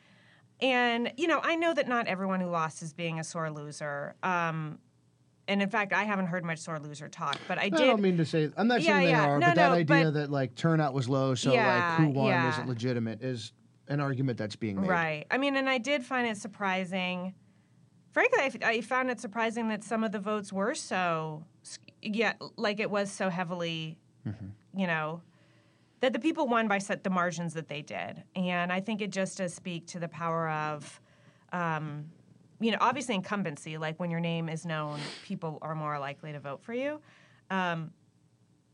and 0.60 1.12
you 1.16 1.26
know, 1.26 1.40
I 1.42 1.56
know 1.56 1.72
that 1.74 1.88
not 1.88 2.06
everyone 2.06 2.40
who 2.40 2.48
lost 2.48 2.82
is 2.82 2.92
being 2.92 3.18
a 3.20 3.24
sore 3.24 3.50
loser. 3.50 4.14
Um, 4.22 4.78
and 5.48 5.60
in 5.62 5.68
fact, 5.68 5.92
I 5.92 6.04
haven't 6.04 6.26
heard 6.26 6.44
much 6.44 6.58
sore 6.58 6.78
loser 6.78 7.08
talk, 7.08 7.38
but 7.48 7.58
I 7.58 7.62
I 7.62 7.68
did. 7.70 7.78
don't 7.78 8.00
mean 8.02 8.16
to 8.18 8.24
say. 8.24 8.50
I'm 8.56 8.68
not 8.68 8.82
Yeah, 8.82 8.92
saying 8.92 9.04
they 9.06 9.10
yeah. 9.10 9.26
are, 9.28 9.38
No, 9.38 9.46
but 9.48 9.54
that 9.56 9.72
idea 9.72 10.04
but- 10.04 10.10
that 10.14 10.30
like 10.30 10.54
turnout 10.54 10.94
was 10.94 11.08
low, 11.08 11.34
so 11.34 11.52
Yeah, 11.52 11.96
like 11.98 12.00
who 12.06 12.08
won 12.12 12.26
yeah. 12.28 12.50
isn't 12.50 12.68
legitimate 12.68 13.22
is 13.22 13.52
an 13.90 14.00
argument 14.00 14.38
that's 14.38 14.56
being 14.56 14.80
made. 14.80 14.88
Right. 14.88 15.26
I 15.30 15.36
mean, 15.36 15.56
and 15.56 15.68
I 15.68 15.78
did 15.78 16.04
find 16.04 16.26
it 16.26 16.36
surprising. 16.38 17.34
Frankly, 18.12 18.38
I, 18.40 18.46
f- 18.46 18.62
I 18.62 18.80
found 18.80 19.10
it 19.10 19.20
surprising 19.20 19.68
that 19.68 19.84
some 19.84 20.04
of 20.04 20.12
the 20.12 20.18
votes 20.20 20.52
were 20.52 20.74
so, 20.74 21.44
yeah, 22.00 22.34
like 22.56 22.80
it 22.80 22.90
was 22.90 23.10
so 23.10 23.28
heavily, 23.28 23.98
you 24.74 24.86
know, 24.86 25.20
that 26.00 26.12
the 26.12 26.18
people 26.18 26.46
won 26.48 26.66
by 26.66 26.78
set 26.78 27.04
the 27.04 27.10
margins 27.10 27.52
that 27.54 27.68
they 27.68 27.82
did, 27.82 28.22
and 28.34 28.72
I 28.72 28.80
think 28.80 29.02
it 29.02 29.10
just 29.10 29.38
does 29.38 29.52
speak 29.52 29.86
to 29.88 29.98
the 29.98 30.08
power 30.08 30.48
of, 30.48 31.00
um, 31.52 32.06
you 32.58 32.70
know, 32.70 32.78
obviously 32.80 33.14
incumbency. 33.16 33.76
Like 33.76 34.00
when 34.00 34.10
your 34.10 34.20
name 34.20 34.48
is 34.48 34.64
known, 34.64 34.98
people 35.24 35.58
are 35.62 35.74
more 35.74 35.98
likely 35.98 36.32
to 36.32 36.40
vote 36.40 36.62
for 36.62 36.72
you. 36.72 37.00
Um, 37.50 37.92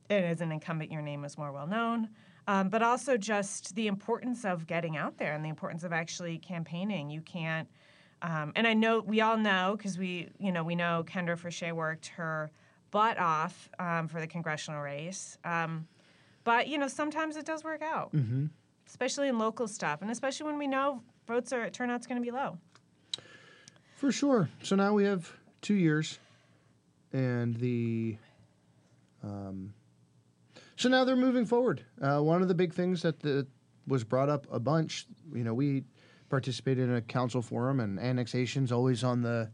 and 0.09 0.25
as 0.25 0.41
an 0.41 0.53
incumbent, 0.53 0.93
your 0.93 1.03
name 1.03 1.25
is 1.25 1.37
more 1.37 1.51
well 1.53 1.67
known. 1.67 2.11
Um, 2.49 2.69
but 2.69 2.83
also 2.83 3.17
just 3.17 3.75
the 3.75 3.89
importance 3.89 4.45
of 4.45 4.67
getting 4.67 4.97
out 4.97 5.19
there 5.19 5.35
and 5.35 5.45
the 5.45 5.49
importance 5.49 5.83
of 5.83 5.93
actually 5.93 6.39
campaigning. 6.39 7.11
You 7.11 7.21
can't, 7.21 7.69
um, 8.23 8.53
and 8.55 8.67
I 8.67 8.75
know 8.75 9.01
we 9.01 9.21
all 9.21 9.37
know 9.37 9.75
because 9.77 9.99
we, 9.99 10.29
you 10.39 10.53
know, 10.53 10.63
we 10.63 10.77
know 10.77 11.05
Kendra 11.07 11.37
Fershee 11.37 11.73
worked 11.73 12.07
her 12.09 12.51
butt 12.93 13.19
off 13.19 13.69
um, 13.81 14.07
for 14.07 14.21
the 14.21 14.27
congressional 14.29 14.81
race. 14.81 15.37
Um, 15.45 15.89
but 16.45 16.69
you 16.69 16.79
know, 16.79 16.87
sometimes 16.87 17.37
it 17.37 17.45
does 17.45 17.65
work 17.65 17.83
out, 17.83 18.13
mm-hmm. 18.13 18.47
especially 18.87 19.27
in 19.29 19.39
local 19.39 19.67
stuff, 19.67 20.01
and 20.01 20.11
especially 20.11 20.47
when 20.47 20.59
we 20.59 20.69
know 20.69 21.03
votes 21.27 21.53
are 21.53 21.69
turnout's 21.71 22.07
going 22.07 22.23
to 22.23 22.25
be 22.25 22.31
low. 22.31 22.59
For 23.97 24.13
sure. 24.13 24.49
So 24.63 24.77
now 24.77 24.93
we 24.93 25.05
have 25.05 25.33
two 25.63 25.75
years, 25.75 26.21
and 27.13 27.57
the. 27.57 28.17
Um, 29.25 29.75
so 30.77 30.89
now 30.89 31.05
they're 31.05 31.17
moving 31.17 31.47
forward. 31.47 31.85
Uh, 32.01 32.21
one 32.21 32.43
of 32.43 32.49
the 32.49 32.55
big 32.55 32.73
things 32.75 33.03
that 33.03 33.21
the, 33.21 33.47
was 33.87 34.05
brought 34.05 34.29
up 34.29 34.47
a 34.51 34.61
bunch, 34.61 35.07
you 35.35 35.45
know, 35.45 35.55
we 35.55 35.85
participated 36.29 36.89
in 36.89 36.95
a 36.97 37.01
council 37.01 37.41
forum, 37.43 37.81
and 37.81 37.99
annexation's 38.01 38.73
always 38.73 39.05
on 39.05 39.23
the, 39.23 39.51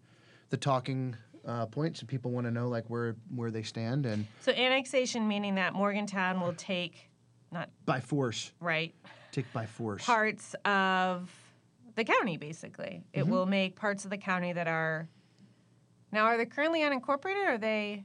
the 0.51 0.57
talking 0.57 1.15
uh, 1.47 1.67
points, 1.67 2.01
and 2.01 2.09
people 2.09 2.31
want 2.31 2.47
to 2.47 2.51
know 2.51 2.69
like 2.69 2.89
where 2.89 3.17
where 3.35 3.51
they 3.51 3.63
stand, 3.63 4.07
and 4.07 4.27
So 4.41 4.53
annexation 4.53 5.27
meaning 5.27 5.57
that 5.57 5.75
Morgantown 5.75 6.41
will 6.41 6.55
take 6.55 7.11
not 7.51 7.69
by 7.85 8.01
force. 8.01 8.53
right 8.61 8.95
Take 9.33 9.53
by 9.53 9.67
force. 9.67 10.05
parts 10.05 10.55
of 10.65 11.31
the 11.97 12.05
county. 12.05 12.37
Basically, 12.37 13.03
it 13.13 13.27
will 13.27 13.47
make 13.47 13.77
parts 13.77 14.05
of 14.05 14.11
the 14.11 14.19
county 14.19 14.53
that 14.53 14.69
are 14.69 15.09
now 16.13 16.25
are 16.25 16.37
they 16.37 16.47
currently 16.47 16.81
unincorporated? 16.81 17.45
Or 17.47 17.55
are 17.55 17.59
they 17.59 18.05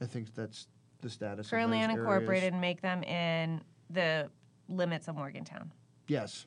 I 0.00 0.06
think 0.06 0.34
that's 0.34 0.66
the 1.00 1.10
status. 1.10 1.50
currently 1.50 1.82
of 1.82 1.90
those 1.90 1.98
unincorporated 1.98 2.28
areas. 2.28 2.44
and 2.44 2.60
make 2.60 2.80
them 2.80 3.02
in 3.02 3.60
the 3.90 4.30
limits 4.68 5.08
of 5.08 5.16
Morgantown? 5.16 5.72
Yes. 6.08 6.46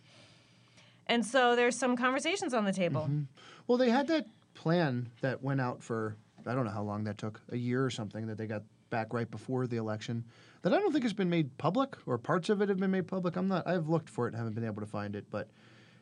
And 1.07 1.25
so 1.25 1.55
there's 1.55 1.75
some 1.75 1.95
conversations 1.97 2.53
on 2.53 2.65
the 2.65 2.73
table. 2.73 3.01
Mm-hmm. 3.01 3.23
Well, 3.67 3.77
they 3.77 3.89
had 3.89 4.07
that 4.07 4.27
plan 4.53 5.09
that 5.21 5.41
went 5.41 5.61
out 5.61 5.81
for 5.83 6.15
I 6.45 6.53
don't 6.53 6.65
know 6.65 6.71
how 6.71 6.83
long 6.83 7.03
that 7.03 7.17
took, 7.17 7.41
a 7.51 7.57
year 7.57 7.83
or 7.83 7.89
something 7.89 8.27
that 8.27 8.37
they 8.37 8.47
got 8.47 8.63
back 8.89 9.13
right 9.13 9.29
before 9.29 9.67
the 9.67 9.77
election. 9.77 10.23
That 10.61 10.73
I 10.73 10.79
don't 10.79 10.91
think 10.91 11.03
has 11.03 11.13
been 11.13 11.29
made 11.29 11.55
public, 11.57 11.95
or 12.05 12.17
parts 12.17 12.49
of 12.49 12.61
it 12.61 12.69
have 12.69 12.79
been 12.79 12.91
made 12.91 13.07
public. 13.07 13.35
I'm 13.35 13.47
not. 13.47 13.67
I've 13.67 13.87
looked 13.87 14.09
for 14.09 14.25
it, 14.25 14.29
and 14.29 14.37
haven't 14.37 14.55
been 14.55 14.65
able 14.65 14.81
to 14.81 14.87
find 14.87 15.15
it, 15.15 15.25
but 15.29 15.47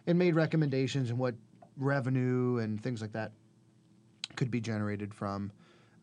it 0.05 0.15
made 0.15 0.35
recommendations 0.35 1.09
and 1.09 1.19
what 1.19 1.35
revenue 1.77 2.57
and 2.57 2.81
things 2.81 3.01
like 3.01 3.11
that 3.13 3.31
could 4.35 4.49
be 4.49 4.61
generated 4.61 5.13
from. 5.13 5.51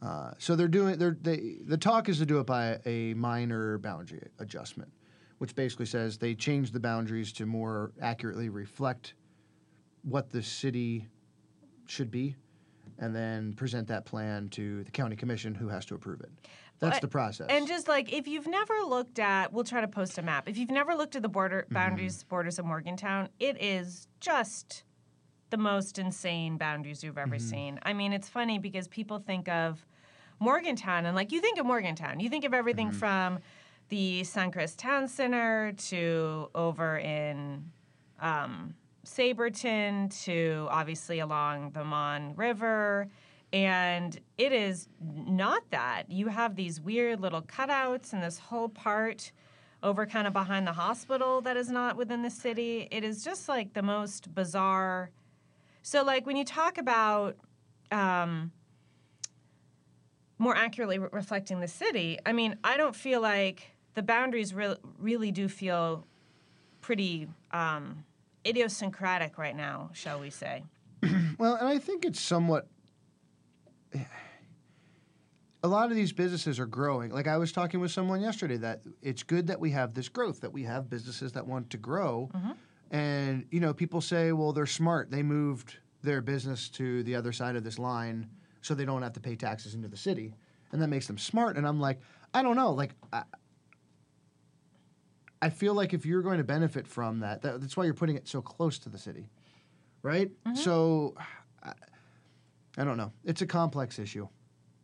Uh, 0.05 0.33
so 0.39 0.55
they're 0.55 0.69
doing. 0.69 0.99
They're, 0.99 1.17
they 1.21 1.57
the 1.65 1.79
talk 1.79 2.09
is 2.09 2.19
to 2.19 2.27
do 2.27 2.39
it 2.39 2.47
by 2.47 2.79
a 2.85 3.15
minor 3.15 3.79
boundary 3.79 4.29
adjustment, 4.39 4.93
which 5.39 5.55
basically 5.55 5.87
says 5.87 6.19
they 6.19 6.35
change 6.35 6.73
the 6.73 6.81
boundaries 6.81 7.33
to 7.35 7.47
more 7.47 7.93
accurately 8.03 8.49
reflect 8.51 9.15
what 10.03 10.29
the 10.31 10.43
city 10.43 11.09
should 11.87 12.11
be, 12.11 12.37
and 12.99 13.15
then 13.17 13.55
present 13.55 13.89
that 13.89 14.05
plan 14.05 14.49
to 14.51 14.85
the 14.85 14.91
county 14.91 15.17
commission, 15.17 15.55
who 15.55 15.69
has 15.69 15.87
to 15.87 15.95
approve 15.95 16.21
it. 16.21 16.31
That's 16.81 16.99
the 17.01 17.09
process. 17.09 17.47
And 17.49 17.67
just 17.67 17.89
like 17.89 18.13
if 18.13 18.29
you've 18.29 18.47
never 18.47 18.75
looked 18.87 19.19
at, 19.19 19.53
we'll 19.55 19.65
try 19.65 19.81
to 19.81 19.89
post 19.89 20.19
a 20.19 20.23
map. 20.23 20.49
If 20.49 20.59
you've 20.59 20.71
never 20.71 20.95
looked 20.95 21.17
at 21.17 21.23
the 21.23 21.29
border 21.31 21.63
Mm-hmm. 21.63 21.75
boundaries, 21.75 22.23
borders 22.25 22.59
of 22.59 22.67
Morgantown, 22.67 23.31
it 23.41 23.57
is 23.63 24.07
just 24.21 24.85
the 25.49 25.57
most 25.57 25.99
insane 25.99 26.59
boundaries 26.59 27.03
you've 27.03 27.17
ever 27.17 27.37
Mm-hmm. 27.37 27.49
seen. 27.49 27.79
I 27.85 27.95
mean, 27.95 28.13
it's 28.13 28.29
funny 28.29 28.59
because 28.59 28.87
people 28.89 29.19
think 29.19 29.49
of 29.49 29.87
Morgantown 30.41 31.07
and 31.07 31.15
like 31.17 31.33
you 31.33 31.41
think 31.41 31.59
of 31.59 31.67
Morgantown, 31.67 32.21
you 32.21 32.29
think 32.29 32.45
of 32.45 32.55
everything 32.55 32.89
Mm-hmm. 32.89 32.99
from 32.99 33.39
the 33.91 34.23
Suncrest 34.23 34.77
Town 34.79 35.07
Center 35.09 35.73
to 35.89 36.49
over 36.55 36.99
in 36.99 37.71
um, 38.21 38.75
Sabraton 39.05 40.11
to 40.25 40.67
obviously 40.71 41.19
along 41.21 41.71
the 41.71 41.85
Mon 41.85 42.35
River. 42.35 43.09
And 43.53 44.19
it 44.39 44.53
is 44.53 44.89
not 45.01 45.63
that. 45.71 46.11
You 46.11 46.29
have 46.29 46.57
these 46.57 46.81
weird 46.81 47.21
little 47.21 47.43
cutouts 47.43 48.13
and 48.13 48.23
this 48.23 48.39
whole 48.39 48.69
part 48.69 49.31
over 49.83 50.07
kind 50.07 50.27
of 50.27 50.33
behind 50.33 50.67
the 50.67 50.73
hospital 50.73 51.41
that 51.43 51.57
is 51.57 51.71
not 51.71 51.97
within 51.97 52.23
the 52.23 52.31
city. 52.31 52.89
It 52.91 53.05
is 53.05 53.23
just 53.23 53.49
like 53.49 53.75
the 53.75 53.83
most 53.83 54.35
bizarre. 54.35 55.11
So, 55.83 56.03
like, 56.03 56.25
when 56.27 56.37
you 56.37 56.45
talk 56.45 56.79
about 56.79 57.37
um, 57.93 58.51
more 60.39 60.57
accurately 60.57 60.99
re- 60.99 61.09
reflecting 61.13 61.61
the 61.61 61.69
city, 61.69 62.19
I 62.27 62.33
mean, 62.33 62.57
I 62.65 62.77
don't 62.77 62.97
feel 62.97 63.21
like 63.21 63.75
the 63.95 64.03
boundaries 64.03 64.55
re- 64.55 64.77
really 64.99 65.31
do 65.31 65.49
feel 65.49 66.07
pretty 66.81 67.29
um, 67.53 68.05
idiosyncratic 68.47 69.39
right 69.39 69.57
now, 69.57 69.91
shall 69.93 70.21
we 70.21 70.31
say. 70.31 70.65
Well, 71.37 71.57
and 71.57 71.67
I 71.67 71.79
think 71.79 72.05
it's 72.05 72.21
somewhat. 72.21 72.69
A 75.65 75.69
lot 75.69 75.91
of 75.91 75.97
these 75.97 76.13
businesses 76.13 76.61
are 76.61 76.67
growing. 76.67 77.11
Like 77.11 77.27
I 77.27 77.39
was 77.39 77.51
talking 77.51 77.81
with 77.81 77.91
someone 77.91 78.21
yesterday 78.21 78.57
that 78.59 78.83
it's 79.03 79.25
good 79.25 79.49
that 79.49 79.59
we 79.59 79.71
have 79.71 79.95
this 79.95 80.09
growth, 80.09 80.41
that 80.43 80.53
we 80.53 80.63
have 80.63 80.89
businesses 80.89 81.33
that 81.33 81.45
want 81.45 81.71
to 81.71 81.77
grow. 81.77 82.31
And, 82.91 83.47
you 83.51 83.59
know, 83.59 83.75
people 83.75 84.01
say, 84.01 84.31
well, 84.31 84.53
they're 84.53 84.65
smart. 84.67 85.11
They 85.11 85.23
moved 85.25 85.79
their 86.03 86.21
business 86.21 86.69
to 86.71 87.03
the 87.03 87.17
other 87.17 87.33
side 87.33 87.57
of 87.57 87.65
this 87.65 87.79
line 87.79 88.29
so 88.65 88.75
they 88.75 88.85
don't 88.85 89.03
have 89.03 89.13
to 89.13 89.21
pay 89.21 89.37
taxes 89.37 89.75
into 89.75 89.89
the 89.89 89.97
city. 89.97 90.35
And 90.73 90.83
that 90.83 90.89
makes 90.89 91.07
them 91.07 91.19
smart. 91.19 91.57
And 91.57 91.67
I'm 91.67 91.81
like, 91.81 92.01
I 92.33 92.43
don't 92.43 92.57
know. 92.57 92.73
Like, 92.73 92.91
I, 93.13 93.23
I 95.41 95.51
feel 95.51 95.75
like 95.75 95.95
if 95.95 96.05
you're 96.05 96.23
going 96.23 96.39
to 96.39 96.45
benefit 96.45 96.87
from 96.87 97.21
that, 97.21 97.43
that, 97.43 97.61
that's 97.61 97.77
why 97.77 97.85
you're 97.85 97.95
putting 97.95 98.17
it 98.17 98.27
so 98.27 98.43
close 98.43 98.79
to 98.81 98.89
the 98.89 98.99
city 98.99 99.29
right? 100.05 100.31
Mm-hmm. 100.47 100.55
So 100.55 101.15
I, 101.65 101.73
I 102.79 102.85
don't 102.85 102.97
know. 102.97 103.11
It's 103.25 103.43
a 103.43 103.47
complex 103.47 103.99
issue, 103.99 104.29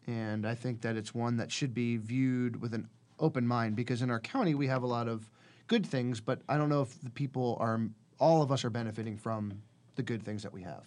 and 0.08 0.44
I 0.44 0.56
think 0.56 0.80
that 0.80 0.96
it's 0.96 1.14
one 1.14 1.36
that 1.36 1.52
should 1.52 1.72
be 1.72 1.96
viewed 1.98 2.60
with 2.60 2.74
an 2.74 2.88
open 3.20 3.46
mind 3.46 3.76
because 3.76 4.02
in 4.02 4.10
our 4.10 4.18
county 4.18 4.56
we 4.56 4.66
have 4.66 4.82
a 4.82 4.86
lot 4.86 5.06
of 5.06 5.30
good 5.68 5.86
things, 5.86 6.20
but 6.20 6.40
I 6.48 6.56
don't 6.56 6.70
know 6.70 6.82
if 6.82 7.00
the 7.02 7.10
people 7.10 7.56
are 7.60 7.80
all 8.18 8.42
of 8.42 8.50
us 8.50 8.64
are 8.64 8.70
benefiting 8.70 9.16
from 9.16 9.62
the 9.94 10.02
good 10.02 10.22
things 10.22 10.42
that 10.42 10.52
we 10.52 10.62
have. 10.62 10.84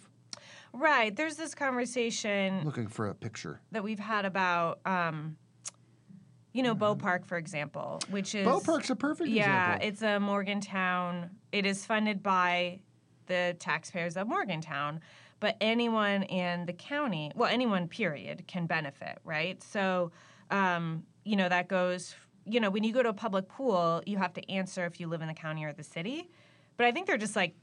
Right. 0.74 1.14
There's 1.14 1.36
this 1.36 1.54
conversation 1.54 2.62
Looking 2.64 2.88
for 2.88 3.08
a 3.08 3.14
picture. 3.14 3.60
that 3.70 3.84
we've 3.84 3.98
had 4.00 4.24
about, 4.24 4.80
um, 4.84 5.36
you 6.52 6.62
know, 6.62 6.74
BOPARC, 6.74 7.24
for 7.24 7.38
example, 7.38 8.00
which 8.10 8.34
is 8.34 8.46
BOPARC's 8.46 8.90
a 8.90 8.96
perfect 8.96 9.30
yeah, 9.30 9.76
example. 9.76 9.88
it's 9.88 10.02
a 10.02 10.20
Morgantown. 10.20 11.30
It 11.52 11.64
is 11.64 11.86
funded 11.86 12.22
by 12.22 12.80
the 13.26 13.56
taxpayers 13.58 14.16
of 14.16 14.26
Morgantown, 14.28 15.00
but 15.38 15.56
anyone 15.60 16.24
in 16.24 16.66
the 16.66 16.72
county, 16.72 17.30
well, 17.36 17.48
anyone 17.48 17.88
period, 17.88 18.44
can 18.46 18.66
benefit, 18.66 19.18
right? 19.24 19.62
So, 19.62 20.10
um, 20.50 21.04
you 21.24 21.36
know, 21.36 21.48
that 21.48 21.68
goes. 21.68 22.14
You 22.46 22.60
know, 22.60 22.68
when 22.68 22.84
you 22.84 22.92
go 22.92 23.02
to 23.02 23.08
a 23.08 23.14
public 23.14 23.48
pool, 23.48 24.02
you 24.04 24.18
have 24.18 24.34
to 24.34 24.50
answer 24.50 24.84
if 24.84 25.00
you 25.00 25.06
live 25.06 25.22
in 25.22 25.28
the 25.28 25.34
county 25.34 25.64
or 25.64 25.72
the 25.72 25.82
city. 25.82 26.28
But 26.76 26.84
I 26.86 26.92
think 26.92 27.06
they're 27.06 27.16
just 27.16 27.36
like 27.36 27.54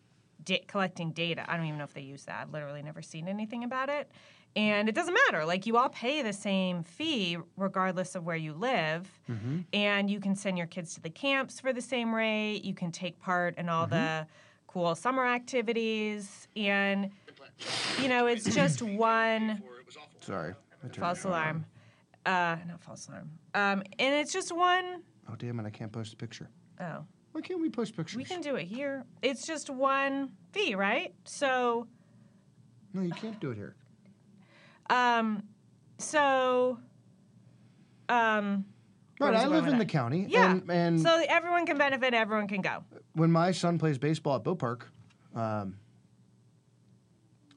da- 0.43 0.63
collecting 0.67 1.12
data. 1.12 1.45
I 1.49 1.58
don't 1.58 1.65
even 1.65 1.77
know 1.77 1.84
if 1.84 1.93
they 1.93 2.01
use 2.01 2.25
that. 2.25 2.41
I've 2.41 2.51
literally 2.51 2.82
never 2.82 3.01
seen 3.01 3.27
anything 3.27 3.63
about 3.63 3.89
it. 3.89 4.12
And 4.56 4.89
it 4.89 4.95
doesn't 4.95 5.13
matter. 5.13 5.45
Like 5.45 5.65
you 5.65 5.77
all 5.77 5.89
pay 5.89 6.21
the 6.21 6.34
same 6.34 6.84
fee 6.84 7.38
regardless 7.56 8.15
of 8.15 8.25
where 8.25 8.36
you 8.36 8.54
live. 8.54 9.10
And 9.71 10.10
you 10.10 10.19
can 10.19 10.36
send 10.36 10.58
your 10.58 10.67
kids 10.67 10.93
to 10.95 11.01
the 11.01 11.10
camps 11.10 11.60
for 11.60 11.71
the 11.71 11.82
same 11.82 12.13
rate. 12.13 12.65
You 12.65 12.73
can 12.73 12.91
take 12.91 13.17
part 13.19 13.58
in 13.58 13.69
all 13.69 13.88
the 13.88 14.27
cool 14.67 14.93
summer 14.95 15.25
activities. 15.25 16.47
And, 16.58 17.12
you 18.01 18.10
know, 18.10 18.27
it's 18.27 18.43
just 18.54 18.82
one 18.82 19.62
Sorry. 20.19 20.54
False 20.97 21.23
alarm. 21.23 21.65
Uh, 22.25 22.58
not 22.67 22.82
false 22.82 23.08
alarm. 23.08 23.30
Um, 23.54 23.84
and 23.99 24.15
it's 24.15 24.34
just 24.34 24.51
one 24.56 25.01
Oh 25.30 25.36
damn 25.38 25.60
it! 25.60 25.65
I 25.65 25.69
can't 25.69 25.91
post 25.91 26.13
a 26.13 26.17
picture. 26.17 26.49
oh 26.82 27.06
Why 27.32 27.41
can't 27.41 27.62
we 27.62 27.70
post 27.70 27.96
pictures? 27.96 28.17
We 28.17 28.24
can 28.24 28.41
do 28.41 28.56
it 28.56 28.65
here. 28.65 29.06
It's 29.22 29.46
just 29.48 29.70
one 29.70 30.32
fee, 30.52 30.76
right? 30.76 31.13
So, 31.24 31.88
No, 32.94 33.02
you 33.02 33.12
can't 33.12 33.39
do 33.39 33.52
it 33.52 33.56
here. 33.56 33.76
um, 34.89 35.44
so, 35.98 36.80
um, 38.10 38.65
Right, 39.20 39.36
I 39.36 39.46
live 39.46 39.67
in 39.67 39.78
the 39.78 39.86
county, 39.86 40.26
yeah. 40.28 40.52
and, 40.54 40.72
and 40.72 41.00
so 41.00 41.24
everyone 41.30 41.67
can 41.67 41.78
benefit. 41.78 42.15
Everyone 42.15 42.48
can 42.48 42.62
go. 42.62 42.84
when 43.13 43.32
my 43.32 43.52
son 43.52 43.78
plays 43.78 44.00
baseball 44.00 44.36
at 44.38 44.44
BOPARC, 44.44 44.82
um, 45.36 45.78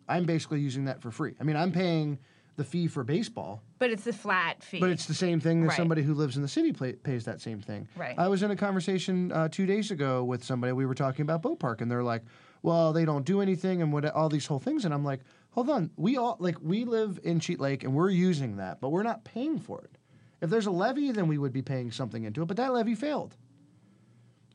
I'm 0.07 0.25
basically 0.27 0.61
using 0.61 0.85
that 0.85 1.01
for 1.01 1.11
free. 1.11 1.33
I 1.41 1.45
mean, 1.45 1.57
I'm 1.57 1.73
paying 1.73 2.19
the 2.57 2.65
fee 2.65 2.87
for 2.87 3.03
baseball, 3.05 3.63
But 3.79 3.91
it's 3.91 4.07
a 4.07 4.13
flat 4.13 4.63
fee. 4.63 4.79
but 4.81 4.91
it's 4.91 5.07
the 5.07 5.15
same 5.15 5.41
thing 5.41 5.61
that 5.63 5.69
Right. 5.69 5.77
somebody 5.77 6.03
who 6.03 6.15
lives 6.15 6.37
in 6.37 6.43
the 6.43 6.49
city 6.49 6.73
play, 6.73 6.93
pays 6.93 7.25
that 7.25 7.41
same 7.41 7.61
thing. 7.61 7.89
Right. 7.97 8.15
I 8.19 8.29
was 8.29 8.43
in 8.43 8.51
a 8.51 8.57
conversation 8.57 9.33
uh, 9.33 9.49
two 9.49 9.67
days 9.67 9.91
ago 9.91 10.23
with 10.25 10.45
somebody. 10.45 10.73
We 10.73 10.87
were 10.87 10.95
talking 10.95 11.23
about 11.23 11.43
BOPARC, 11.43 11.81
and 11.81 11.91
they're 11.91 12.03
like, 12.05 12.23
"Well, 12.63 12.93
they 12.93 13.05
don't 13.05 13.25
do 13.25 13.41
anything, 13.41 13.83
and 13.83 13.93
what 13.93 14.05
all 14.11 14.29
these 14.29 14.47
whole 14.47 14.61
things." 14.61 14.85
And 14.85 14.95
I'm 14.95 15.05
like, 15.05 15.21
"Hold 15.51 15.69
on, 15.69 15.91
we 15.97 16.17
all 16.17 16.37
like 16.39 16.57
we 16.63 16.85
live 16.85 17.19
in 17.25 17.41
Cheat 17.41 17.59
Lake, 17.61 17.83
and 17.83 17.93
we're 17.95 18.11
using 18.11 18.57
that, 18.59 18.81
but 18.81 18.91
we're 18.91 19.03
not 19.03 19.25
paying 19.25 19.59
for 19.59 19.81
it. 19.83 19.99
If 20.41 20.51
there's 20.51 20.67
a 20.67 20.71
levy, 20.71 21.11
then 21.11 21.27
we 21.27 21.39
would 21.39 21.53
be 21.53 21.63
paying 21.63 21.91
something 21.91 22.25
into 22.25 22.43
it, 22.43 22.47
but 22.47 22.57
that 22.59 22.73
levy 22.73 22.95
failed." 22.95 23.37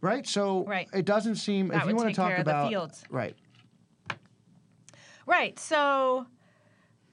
Right, 0.02 0.26
so 0.26 0.64
Right. 0.64 0.88
it 0.94 1.04
doesn't 1.04 1.36
seem. 1.36 1.68
That 1.68 1.84
if 1.84 1.90
you 1.90 1.96
want 1.98 2.08
to 2.10 2.16
talk 2.16 2.34
the 2.36 2.42
about 2.42 2.70
fields. 2.70 3.04
right, 3.10 3.36
Right. 5.26 5.60
So 5.60 6.26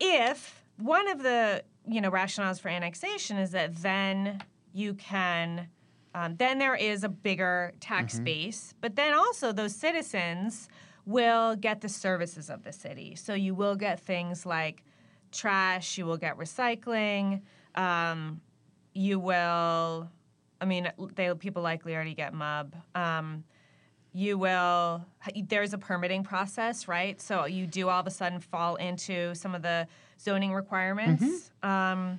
if 0.00 0.62
one 0.78 1.08
of 1.08 1.22
the 1.22 1.62
you 1.88 2.00
know 2.00 2.10
rationales 2.10 2.60
for 2.60 2.68
annexation 2.68 3.36
is 3.36 3.52
that 3.52 3.76
then 3.76 4.42
you 4.72 4.94
can 4.94 5.68
um, 6.16 6.34
then 6.36 6.58
there 6.58 6.74
is 6.74 7.04
a 7.04 7.10
bigger 7.10 7.74
tax 7.78 8.18
base, 8.20 8.72
but 8.80 8.96
then 8.96 9.12
also 9.12 9.52
those 9.52 9.74
citizens 9.74 10.66
will 11.04 11.56
get 11.56 11.82
the 11.82 11.90
services 11.90 12.48
of 12.48 12.64
the 12.64 12.72
city. 12.72 13.14
So 13.14 13.34
you 13.34 13.54
will 13.54 13.76
get 13.76 14.00
things 14.00 14.46
like 14.46 14.82
trash, 15.30 15.98
you 15.98 16.06
will 16.06 16.16
get 16.16 16.38
recycling, 16.38 17.42
um, 17.74 18.40
you 18.94 19.20
will. 19.20 20.08
I 20.58 20.64
mean, 20.64 20.90
they 21.16 21.30
people 21.34 21.62
likely 21.62 21.94
already 21.94 22.14
get 22.14 22.32
MUB. 22.32 22.74
Um, 22.94 23.44
you 24.14 24.38
will 24.38 25.04
there's 25.48 25.74
a 25.74 25.78
permitting 25.78 26.24
process 26.24 26.88
right 26.88 27.20
so 27.20 27.44
you 27.44 27.66
do 27.66 27.90
all 27.90 28.00
of 28.00 28.06
a 28.06 28.10
sudden 28.10 28.40
fall 28.40 28.76
into 28.76 29.34
some 29.34 29.54
of 29.54 29.60
the 29.60 29.86
zoning 30.20 30.52
requirements 30.52 31.50
um, 31.62 32.18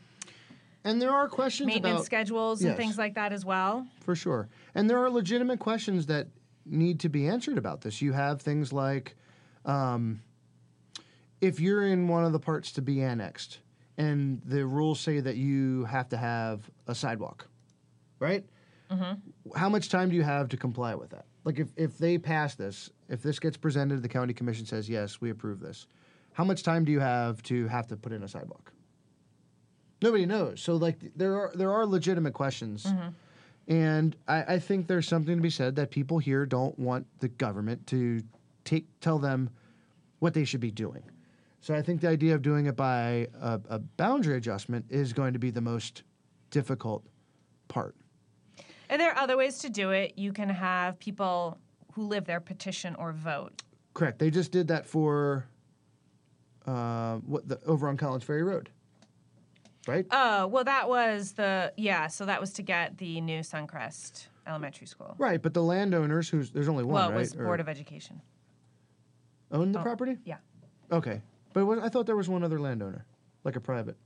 And 0.83 1.01
there 1.01 1.11
are 1.11 1.27
questions 1.27 1.67
maintenance 1.67 1.95
about 1.95 2.05
schedules 2.05 2.61
and 2.61 2.69
Yes. 2.69 2.77
things 2.77 2.97
like 2.97 3.15
that 3.15 3.33
as 3.33 3.43
well. 3.45 3.87
for 4.01 4.15
sure. 4.15 4.47
And 4.75 4.89
there 4.89 4.97
are 5.03 5.09
legitimate 5.09 5.59
questions 5.59 6.05
that 6.07 6.27
need 6.65 6.99
to 7.01 7.09
be 7.09 7.27
answered 7.27 7.57
about 7.57 7.81
this. 7.81 8.01
You 8.01 8.13
have 8.13 8.41
things 8.41 8.71
like 8.73 9.15
um, 9.65 10.21
if 11.41 11.59
you're 11.59 11.85
in 11.85 12.07
one 12.07 12.23
of 12.23 12.31
the 12.31 12.39
parts 12.39 12.71
to 12.73 12.81
be 12.81 13.01
annexed 13.01 13.59
and 13.97 14.41
the 14.45 14.65
rules 14.65 14.99
say 14.99 15.19
that 15.19 15.35
you 15.37 15.85
have 15.85 16.07
to 16.09 16.17
have 16.17 16.69
a 16.87 16.93
sidewalk, 16.95 17.47
right? 18.19 18.45
How 19.55 19.67
much 19.69 19.89
time 19.89 20.09
do 20.09 20.15
you 20.15 20.23
have 20.23 20.47
to 20.49 20.57
comply 20.57 20.95
with 20.95 21.09
that? 21.09 21.25
Like 21.43 21.59
if, 21.59 21.69
if 21.75 21.97
they 21.97 22.17
pass 22.17 22.55
this, 22.55 22.89
if 23.09 23.21
this 23.21 23.39
gets 23.39 23.57
presented, 23.57 24.01
the 24.01 24.07
county 24.09 24.33
commission 24.33 24.65
says, 24.65 24.87
yes, 24.89 25.19
we 25.19 25.29
approve 25.29 25.59
this. 25.59 25.87
How 26.37 26.43
much 26.43 26.61
time 26.61 26.85
do 26.85 26.91
you 26.91 26.99
have 26.99 27.41
to 27.43 27.67
have 27.67 27.87
to 27.87 27.97
put 27.97 28.11
in 28.11 28.21
a 28.21 28.27
sidewalk? 28.27 28.71
Nobody 30.03 30.27
knows. 30.27 30.61
So 30.61 30.75
like 30.75 30.99
there 31.15 31.35
are 31.35 31.51
there 31.55 31.73
are 31.73 31.83
legitimate 31.83 32.35
questions. 32.35 32.83
Mm-hmm. 32.83 33.73
And 33.73 34.15
I, 34.27 34.43
I 34.43 34.59
think 34.59 34.85
there's 34.85 35.07
something 35.07 35.35
to 35.35 35.41
be 35.41 35.49
said 35.49 35.75
that 35.77 35.89
people 35.89 36.19
here 36.19 36.45
don't 36.45 36.77
want 36.77 37.07
the 37.21 37.27
government 37.27 37.87
to 37.87 38.21
take 38.65 38.85
tell 38.99 39.17
them 39.17 39.49
what 40.19 40.35
they 40.35 40.45
should 40.45 40.59
be 40.59 40.69
doing. 40.69 41.01
So 41.59 41.73
I 41.73 41.81
think 41.81 42.01
the 42.01 42.09
idea 42.09 42.35
of 42.35 42.43
doing 42.43 42.67
it 42.67 42.75
by 42.75 43.29
a, 43.41 43.59
a 43.67 43.79
boundary 43.79 44.37
adjustment 44.37 44.85
is 44.91 45.13
going 45.13 45.33
to 45.33 45.39
be 45.39 45.49
the 45.49 45.61
most 45.61 46.03
difficult 46.51 47.03
part. 47.67 47.95
And 48.89 49.01
there 49.01 49.11
are 49.11 49.17
other 49.17 49.37
ways 49.37 49.57
to 49.59 49.71
do 49.71 49.89
it. 49.89 50.13
You 50.19 50.33
can 50.33 50.49
have 50.49 50.99
people 50.99 51.57
who 51.93 52.03
live 52.03 52.25
there 52.25 52.39
petition 52.39 52.93
or 52.93 53.11
vote. 53.11 53.63
Correct. 53.95 54.19
They 54.19 54.29
just 54.29 54.51
did 54.51 54.67
that 54.67 54.85
for 54.85 55.47
uh, 56.67 57.15
what 57.17 57.47
the 57.47 57.59
over 57.65 57.87
on 57.87 57.97
Collins 57.97 58.23
Ferry 58.23 58.43
Road, 58.43 58.69
right? 59.87 60.05
Oh, 60.11 60.47
well, 60.47 60.63
that 60.65 60.87
was 60.89 61.31
the, 61.33 61.73
yeah, 61.77 62.07
so 62.07 62.25
that 62.25 62.39
was 62.41 62.51
to 62.53 62.61
get 62.61 62.97
the 62.97 63.21
new 63.21 63.39
Suncrest 63.39 64.27
Elementary 64.45 64.87
School. 64.87 65.15
right. 65.17 65.41
But 65.41 65.53
the 65.53 65.63
landowners, 65.63 66.29
who's 66.29 66.51
there's 66.51 66.67
only 66.69 66.83
one, 66.83 66.93
well, 66.93 67.09
it 67.09 67.13
right? 67.13 67.19
was 67.19 67.35
Or 67.35 67.45
Board 67.45 67.59
of 67.59 67.69
Education. 67.69 68.21
own 69.51 69.71
the 69.71 69.79
oh. 69.79 69.83
property. 69.83 70.17
Yeah. 70.25 70.37
Okay, 70.91 71.21
but 71.53 71.61
it 71.61 71.63
was, 71.63 71.79
I 71.79 71.89
thought 71.89 72.05
there 72.05 72.15
was 72.15 72.29
one 72.29 72.43
other 72.43 72.59
landowner, 72.59 73.05
like 73.43 73.55
a 73.55 73.61
private. 73.61 73.97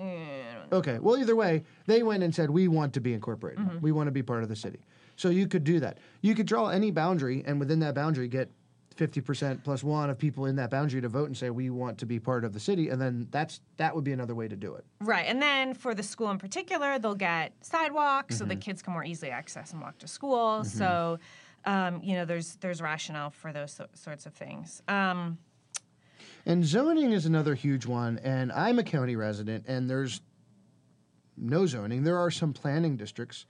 Mm, 0.00 0.72
Okay. 0.72 0.98
Well, 0.98 1.16
either 1.18 1.34
way, 1.34 1.64
they 1.86 2.02
went 2.02 2.22
and 2.22 2.34
said 2.34 2.50
we 2.50 2.68
want 2.68 2.92
to 2.94 3.00
be 3.00 3.14
incorporated. 3.14 3.64
Mm-hmm. 3.64 3.80
We 3.80 3.92
want 3.92 4.06
to 4.06 4.12
be 4.12 4.22
part 4.22 4.42
of 4.42 4.48
the 4.48 4.56
city. 4.56 4.80
So 5.16 5.30
you 5.30 5.48
could 5.48 5.64
do 5.64 5.80
that. 5.80 5.98
You 6.20 6.34
could 6.34 6.46
draw 6.46 6.68
any 6.68 6.90
boundary, 6.90 7.42
and 7.46 7.58
within 7.58 7.80
that 7.80 7.94
boundary, 7.94 8.28
get 8.28 8.50
fifty 8.98 9.20
percent 9.20 9.62
plus 9.62 9.84
one 9.84 10.10
of 10.10 10.18
people 10.18 10.46
in 10.46 10.56
that 10.56 10.70
boundary 10.70 11.00
to 11.00 11.08
vote 11.08 11.26
and 11.26 11.36
say 11.36 11.48
we 11.50 11.70
want 11.70 11.96
to 11.98 12.04
be 12.04 12.18
part 12.18 12.44
of 12.44 12.52
the 12.52 12.58
city, 12.60 12.88
and 12.90 13.00
then 13.00 13.28
that's 13.30 13.60
that 13.76 13.94
would 13.94 14.02
be 14.04 14.12
another 14.12 14.34
way 14.34 14.48
to 14.48 14.56
do 14.56 14.74
it. 14.74 14.84
Right. 15.00 15.24
And 15.26 15.40
then 15.40 15.72
for 15.72 15.94
the 15.94 16.02
school 16.02 16.30
in 16.32 16.38
particular, 16.38 16.98
they'll 16.98 17.14
get 17.14 17.52
sidewalks 17.62 18.36
so 18.36 18.44
the 18.44 18.54
Mm-hmm. 18.54 18.60
kids 18.60 18.82
can 18.82 18.92
more 18.92 19.04
easily 19.04 19.30
access 19.30 19.72
and 19.72 19.80
walk 19.80 19.98
to 19.98 20.08
school. 20.08 20.64
So, 20.64 21.20
um, 21.64 22.02
you 22.02 22.16
know, 22.16 22.24
there's 22.24 22.56
there's 22.56 22.82
rationale 22.82 23.30
for 23.30 23.52
those 23.52 23.72
so- 23.72 23.86
sorts 23.94 24.26
of 24.26 24.34
things. 24.34 24.82
Um, 24.88 25.38
And 26.44 26.64
zoning 26.64 27.12
is 27.12 27.24
another 27.24 27.54
huge 27.54 27.86
one. 27.86 28.18
And 28.24 28.50
I'm 28.52 28.78
a 28.80 28.82
county 28.82 29.14
resident, 29.16 29.66
and 29.68 29.88
there's 29.88 30.20
no 31.36 31.66
zoning. 31.66 32.02
There 32.02 32.18
are 32.18 32.32
some 32.32 32.52
planning 32.52 32.96
districts. 32.96 33.46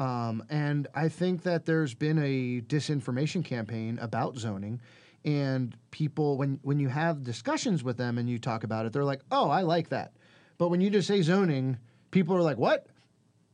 Um, 0.00 0.42
and 0.48 0.88
I 0.94 1.10
think 1.10 1.42
that 1.42 1.66
there's 1.66 1.92
been 1.92 2.18
a 2.18 2.62
disinformation 2.62 3.44
campaign 3.44 3.98
about 4.00 4.38
zoning. 4.38 4.80
And 5.26 5.76
people, 5.90 6.38
when, 6.38 6.58
when 6.62 6.80
you 6.80 6.88
have 6.88 7.22
discussions 7.22 7.84
with 7.84 7.98
them 7.98 8.16
and 8.16 8.28
you 8.28 8.38
talk 8.38 8.64
about 8.64 8.86
it, 8.86 8.94
they're 8.94 9.04
like, 9.04 9.20
oh, 9.30 9.50
I 9.50 9.60
like 9.60 9.90
that. 9.90 10.14
But 10.56 10.70
when 10.70 10.80
you 10.80 10.88
just 10.88 11.06
say 11.06 11.20
zoning, 11.20 11.76
people 12.12 12.34
are 12.34 12.40
like, 12.40 12.56
what? 12.56 12.86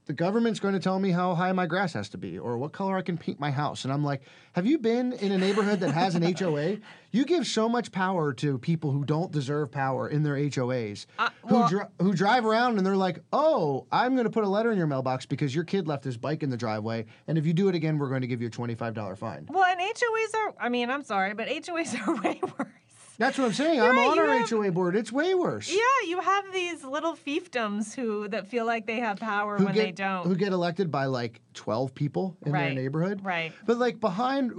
The 0.07 0.13
government's 0.13 0.61
going 0.61 0.75
to 0.75 0.81
tell 0.81 0.99
me 1.01 1.11
how 1.11 1.35
high 1.35 1.51
my 1.53 1.67
grass 1.67 1.93
has 1.95 2.09
to 2.11 2.19
be 2.19 2.39
or 2.39 2.57
what 2.59 2.73
color 2.73 2.97
I 2.97 3.03
can 3.03 3.19
paint 3.19 3.41
my 3.41 3.51
house. 3.51 3.85
And 3.85 3.93
I'm 3.93 4.05
like, 4.05 4.23
have 4.53 4.65
you 4.65 4.79
been 4.79 5.13
in 5.15 5.33
a 5.33 5.39
neighborhood 5.39 5.81
that 5.81 5.91
has 5.91 6.15
an 6.15 6.23
HOA? 6.39 6.79
You 7.11 7.25
give 7.25 7.47
so 7.47 7.69
much 7.69 7.91
power 7.91 8.33
to 8.35 8.59
people 8.59 8.93
who 8.93 9.05
don't 9.05 9.33
deserve 9.33 9.73
power 9.73 10.09
in 10.09 10.23
their 10.23 10.37
HOAs, 10.37 11.07
Uh, 11.19 11.31
well- 11.43 11.63
who, 11.65 11.69
dri- 11.69 11.87
who 12.01 12.13
drive 12.15 12.47
around 12.47 12.79
and 12.79 12.87
they're 12.87 12.97
like, 12.97 13.19
oh, 13.33 13.87
I'm 13.91 14.15
going 14.15 14.25
to 14.27 14.31
put 14.31 14.45
a 14.45 14.49
letter 14.49 14.71
in 14.71 14.79
your 14.79 14.87
mailbox 14.87 15.27
because 15.27 15.55
your 15.55 15.65
kid 15.65 15.89
left 15.89 16.05
his 16.05 16.17
bike 16.17 16.43
in 16.45 16.51
the 16.51 16.57
driveway. 16.57 17.07
And 17.27 17.37
if 17.37 17.45
you 17.45 17.53
do 17.53 17.69
it 17.69 17.75
again, 17.75 17.99
we're 17.99 18.09
going 18.09 18.21
to 18.23 18.27
give 18.29 18.41
you 18.41 18.47
a 18.49 18.51
$25 18.51 19.19
fine. 19.19 19.47
well, 19.51 19.65
and 19.65 19.81
HOAs 19.81 20.35
are, 20.47 20.55
I 20.61 20.69
mean, 20.69 20.89
I'm 20.91 21.03
sorry, 21.03 21.35
but 21.35 21.49
HOAs 21.49 21.95
are 22.09 22.15
way 22.23 22.41
worse. 22.59 22.69
That's 23.19 23.39
what 23.39 23.47
I'm 23.47 23.53
saying. 23.53 23.81
I'm 23.81 23.97
on 23.99 24.19
our 24.19 24.39
have- 24.39 24.51
HOA 24.51 24.71
board. 24.73 24.95
It's 24.97 25.11
way 25.11 25.35
worse. 25.35 25.71
Yeah, 25.71 26.09
you 26.09 26.21
have 26.21 26.53
these 26.53 26.85
little 26.85 27.15
fiefdoms 27.17 27.95
who 27.95 28.29
that 28.29 28.47
feel 28.49 28.67
like 28.67 28.87
they 28.87 29.01
have 29.01 29.19
power 29.19 29.57
who 29.57 29.65
when 29.65 29.75
get, 29.75 29.85
they 29.85 29.93
don't. 29.93 30.27
Who 30.27 30.37
get 30.37 30.53
elected 30.53 30.91
by 30.91 31.07
like 31.07 31.41
12 31.55 31.95
people 31.95 32.37
in 32.45 32.53
their 32.53 32.75
neighborhood. 32.75 33.25
right. 33.25 33.53
But 33.65 33.79
like 33.79 34.01
behind 34.01 34.53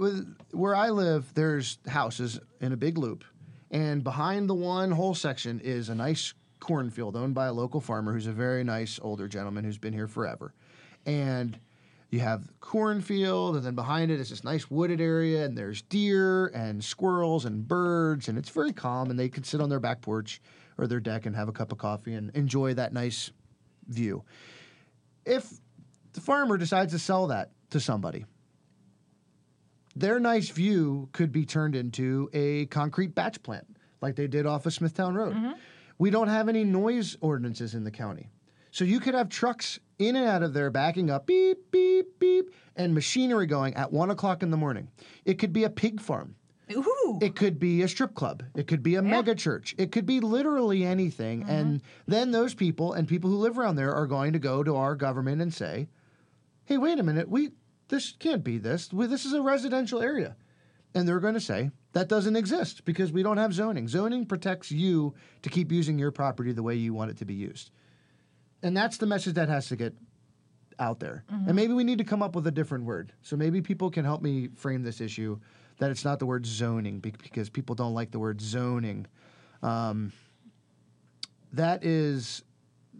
where 0.52 0.74
I 0.74 0.90
live, 0.90 1.32
there's 1.34 1.78
houses 1.86 2.40
in 2.60 2.72
a 2.72 2.76
big 2.76 2.98
loop. 2.98 3.24
And 3.70 4.02
behind 4.02 4.48
the 4.48 4.54
one 4.54 4.90
whole 4.90 5.14
section 5.14 5.60
is 5.60 5.88
a 5.88 5.94
nice 5.94 6.34
cornfield 6.58 7.14
owned 7.16 7.34
by 7.34 7.46
a 7.46 7.52
local 7.52 7.80
farmer 7.80 8.12
who's 8.12 8.26
a 8.26 8.32
very 8.32 8.64
nice 8.64 8.98
older 9.02 9.28
gentleman 9.28 9.64
who's 9.64 9.78
been 9.78 9.92
here 9.92 10.08
forever. 10.08 10.52
And 11.06 11.58
you 12.10 12.20
have 12.20 12.46
the 12.46 12.52
cornfield, 12.60 13.56
and 13.56 13.64
then 13.64 13.74
behind 13.74 14.10
it 14.10 14.18
is 14.18 14.30
this 14.30 14.42
nice 14.42 14.70
wooded 14.70 15.00
area, 15.00 15.44
and 15.44 15.56
there's 15.56 15.82
deer 15.82 16.46
and 16.48 16.82
squirrels 16.82 17.44
and 17.44 17.68
birds, 17.68 18.28
and 18.28 18.38
it's 18.38 18.48
very 18.48 18.72
calm. 18.72 19.10
And 19.10 19.18
they 19.18 19.28
can 19.28 19.44
sit 19.44 19.60
on 19.60 19.68
their 19.68 19.80
back 19.80 20.00
porch 20.00 20.40
or 20.78 20.86
their 20.86 21.00
deck 21.00 21.26
and 21.26 21.36
have 21.36 21.48
a 21.48 21.52
cup 21.52 21.72
of 21.72 21.78
coffee 21.78 22.14
and 22.14 22.30
enjoy 22.34 22.74
that 22.74 22.92
nice 22.92 23.30
view. 23.88 24.24
If 25.26 25.52
the 26.14 26.20
farmer 26.20 26.56
decides 26.56 26.92
to 26.92 26.98
sell 26.98 27.26
that 27.26 27.50
to 27.70 27.80
somebody, 27.80 28.24
their 29.94 30.18
nice 30.20 30.48
view 30.48 31.08
could 31.12 31.32
be 31.32 31.44
turned 31.44 31.74
into 31.74 32.30
a 32.32 32.66
concrete 32.66 33.14
batch 33.14 33.42
plant 33.42 33.66
like 34.00 34.16
they 34.16 34.28
did 34.28 34.46
off 34.46 34.64
of 34.64 34.72
Smithtown 34.72 35.14
Road. 35.14 35.34
Mm-hmm. 35.34 35.52
We 35.98 36.10
don't 36.10 36.28
have 36.28 36.48
any 36.48 36.64
noise 36.64 37.16
ordinances 37.20 37.74
in 37.74 37.84
the 37.84 37.90
county. 37.90 38.30
So 38.78 38.84
you 38.84 39.00
could 39.00 39.14
have 39.14 39.28
trucks 39.28 39.80
in 39.98 40.14
and 40.14 40.24
out 40.24 40.44
of 40.44 40.52
there 40.52 40.70
backing 40.70 41.10
up, 41.10 41.26
beep, 41.26 41.72
beep, 41.72 42.16
beep, 42.20 42.54
and 42.76 42.94
machinery 42.94 43.44
going 43.44 43.74
at 43.74 43.92
one 43.92 44.08
o'clock 44.08 44.40
in 44.40 44.52
the 44.52 44.56
morning. 44.56 44.86
It 45.24 45.40
could 45.40 45.52
be 45.52 45.64
a 45.64 45.68
pig 45.68 46.00
farm. 46.00 46.36
Ooh. 46.70 47.18
It 47.20 47.34
could 47.34 47.58
be 47.58 47.82
a 47.82 47.88
strip 47.88 48.14
club. 48.14 48.44
It 48.54 48.68
could 48.68 48.84
be 48.84 48.94
a 48.94 49.02
mega 49.02 49.34
church. 49.34 49.74
It 49.78 49.90
could 49.90 50.06
be 50.06 50.20
literally 50.20 50.84
anything. 50.84 51.40
Mm-hmm. 51.40 51.50
And 51.50 51.82
then 52.06 52.30
those 52.30 52.54
people 52.54 52.92
and 52.92 53.08
people 53.08 53.30
who 53.30 53.38
live 53.38 53.58
around 53.58 53.74
there 53.74 53.92
are 53.92 54.06
going 54.06 54.32
to 54.34 54.38
go 54.38 54.62
to 54.62 54.76
our 54.76 54.94
government 54.94 55.42
and 55.42 55.52
say, 55.52 55.88
"Hey, 56.64 56.78
wait 56.78 57.00
a 57.00 57.02
minute. 57.02 57.28
We 57.28 57.50
this 57.88 58.12
can't 58.12 58.44
be 58.44 58.58
this. 58.58 58.92
We, 58.92 59.06
this 59.06 59.24
is 59.24 59.32
a 59.32 59.42
residential 59.42 60.00
area." 60.00 60.36
And 60.94 61.08
they're 61.08 61.18
going 61.18 61.34
to 61.34 61.40
say, 61.40 61.72
"That 61.94 62.08
doesn't 62.08 62.36
exist 62.36 62.84
because 62.84 63.10
we 63.10 63.24
don't 63.24 63.38
have 63.38 63.52
zoning. 63.52 63.88
Zoning 63.88 64.24
protects 64.24 64.70
you 64.70 65.14
to 65.42 65.50
keep 65.50 65.72
using 65.72 65.98
your 65.98 66.12
property 66.12 66.52
the 66.52 66.62
way 66.62 66.76
you 66.76 66.94
want 66.94 67.10
it 67.10 67.16
to 67.16 67.24
be 67.24 67.34
used." 67.34 67.72
And 68.62 68.76
that's 68.76 68.96
the 68.96 69.06
message 69.06 69.34
that 69.34 69.48
has 69.48 69.68
to 69.68 69.76
get 69.76 69.94
out 70.78 71.00
there. 71.00 71.24
And 71.46 71.54
maybe 71.54 71.72
we 71.72 71.84
need 71.84 71.98
to 71.98 72.04
come 72.04 72.22
up 72.22 72.34
with 72.34 72.46
a 72.46 72.50
different 72.50 72.84
word. 72.84 73.12
So 73.22 73.36
maybe 73.36 73.60
people 73.60 73.90
can 73.90 74.04
help 74.04 74.22
me 74.22 74.48
frame 74.54 74.82
this 74.82 75.00
issue 75.00 75.38
that 75.78 75.90
it's 75.90 76.04
not 76.04 76.18
the 76.18 76.26
word 76.26 76.44
zoning 76.46 77.00
because 77.00 77.48
people 77.48 77.74
don't 77.74 77.94
like 77.94 78.10
the 78.10 78.18
word 78.18 78.40
zoning. 78.40 79.06
Um, 79.62 80.12
that 81.52 81.84
is 81.84 82.42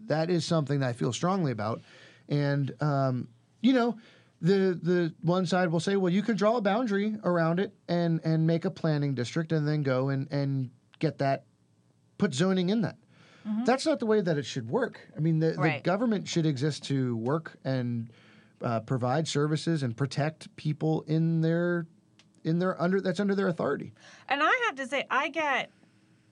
that 0.07 0.29
is 0.29 0.45
something 0.45 0.79
that 0.79 0.89
I 0.89 0.93
feel 0.93 1.13
strongly 1.13 1.51
about. 1.51 1.81
And 2.27 2.73
um, 2.81 3.27
you 3.61 3.73
know, 3.73 3.97
the 4.41 4.79
the 4.81 5.13
one 5.21 5.45
side 5.45 5.69
will 5.71 5.79
say, 5.79 5.95
well, 5.95 6.11
you 6.11 6.21
can 6.21 6.35
draw 6.35 6.57
a 6.57 6.61
boundary 6.61 7.15
around 7.23 7.59
it 7.59 7.73
and 7.87 8.21
and 8.23 8.47
make 8.47 8.65
a 8.65 8.71
planning 8.71 9.13
district 9.13 9.51
and 9.51 9.67
then 9.67 9.83
go 9.83 10.09
and 10.09 10.31
and 10.31 10.69
get 10.99 11.17
that 11.19 11.45
put 12.17 12.33
zoning 12.33 12.69
in 12.69 12.81
that. 12.81 12.97
That's 13.65 13.85
not 13.85 13.99
the 13.99 14.05
way 14.05 14.21
that 14.21 14.37
it 14.37 14.45
should 14.45 14.69
work. 14.69 14.99
I 15.15 15.19
mean, 15.19 15.39
the, 15.39 15.51
the 15.51 15.81
government 15.83 16.27
should 16.27 16.45
exist 16.45 16.83
to 16.85 17.15
work 17.17 17.57
and 17.63 18.09
uh, 18.61 18.81
provide 18.81 19.27
services 19.27 19.83
and 19.83 19.95
protect 19.95 20.55
people 20.55 21.03
in 21.07 21.41
their 21.41 21.87
in 22.43 22.59
their 22.59 22.81
under 22.81 23.01
that's 23.01 23.19
under 23.19 23.35
their 23.35 23.47
authority. 23.47 23.93
And 24.27 24.41
I 24.43 24.63
have 24.67 24.75
to 24.75 24.87
say, 24.87 25.05
I 25.09 25.29
get 25.29 25.71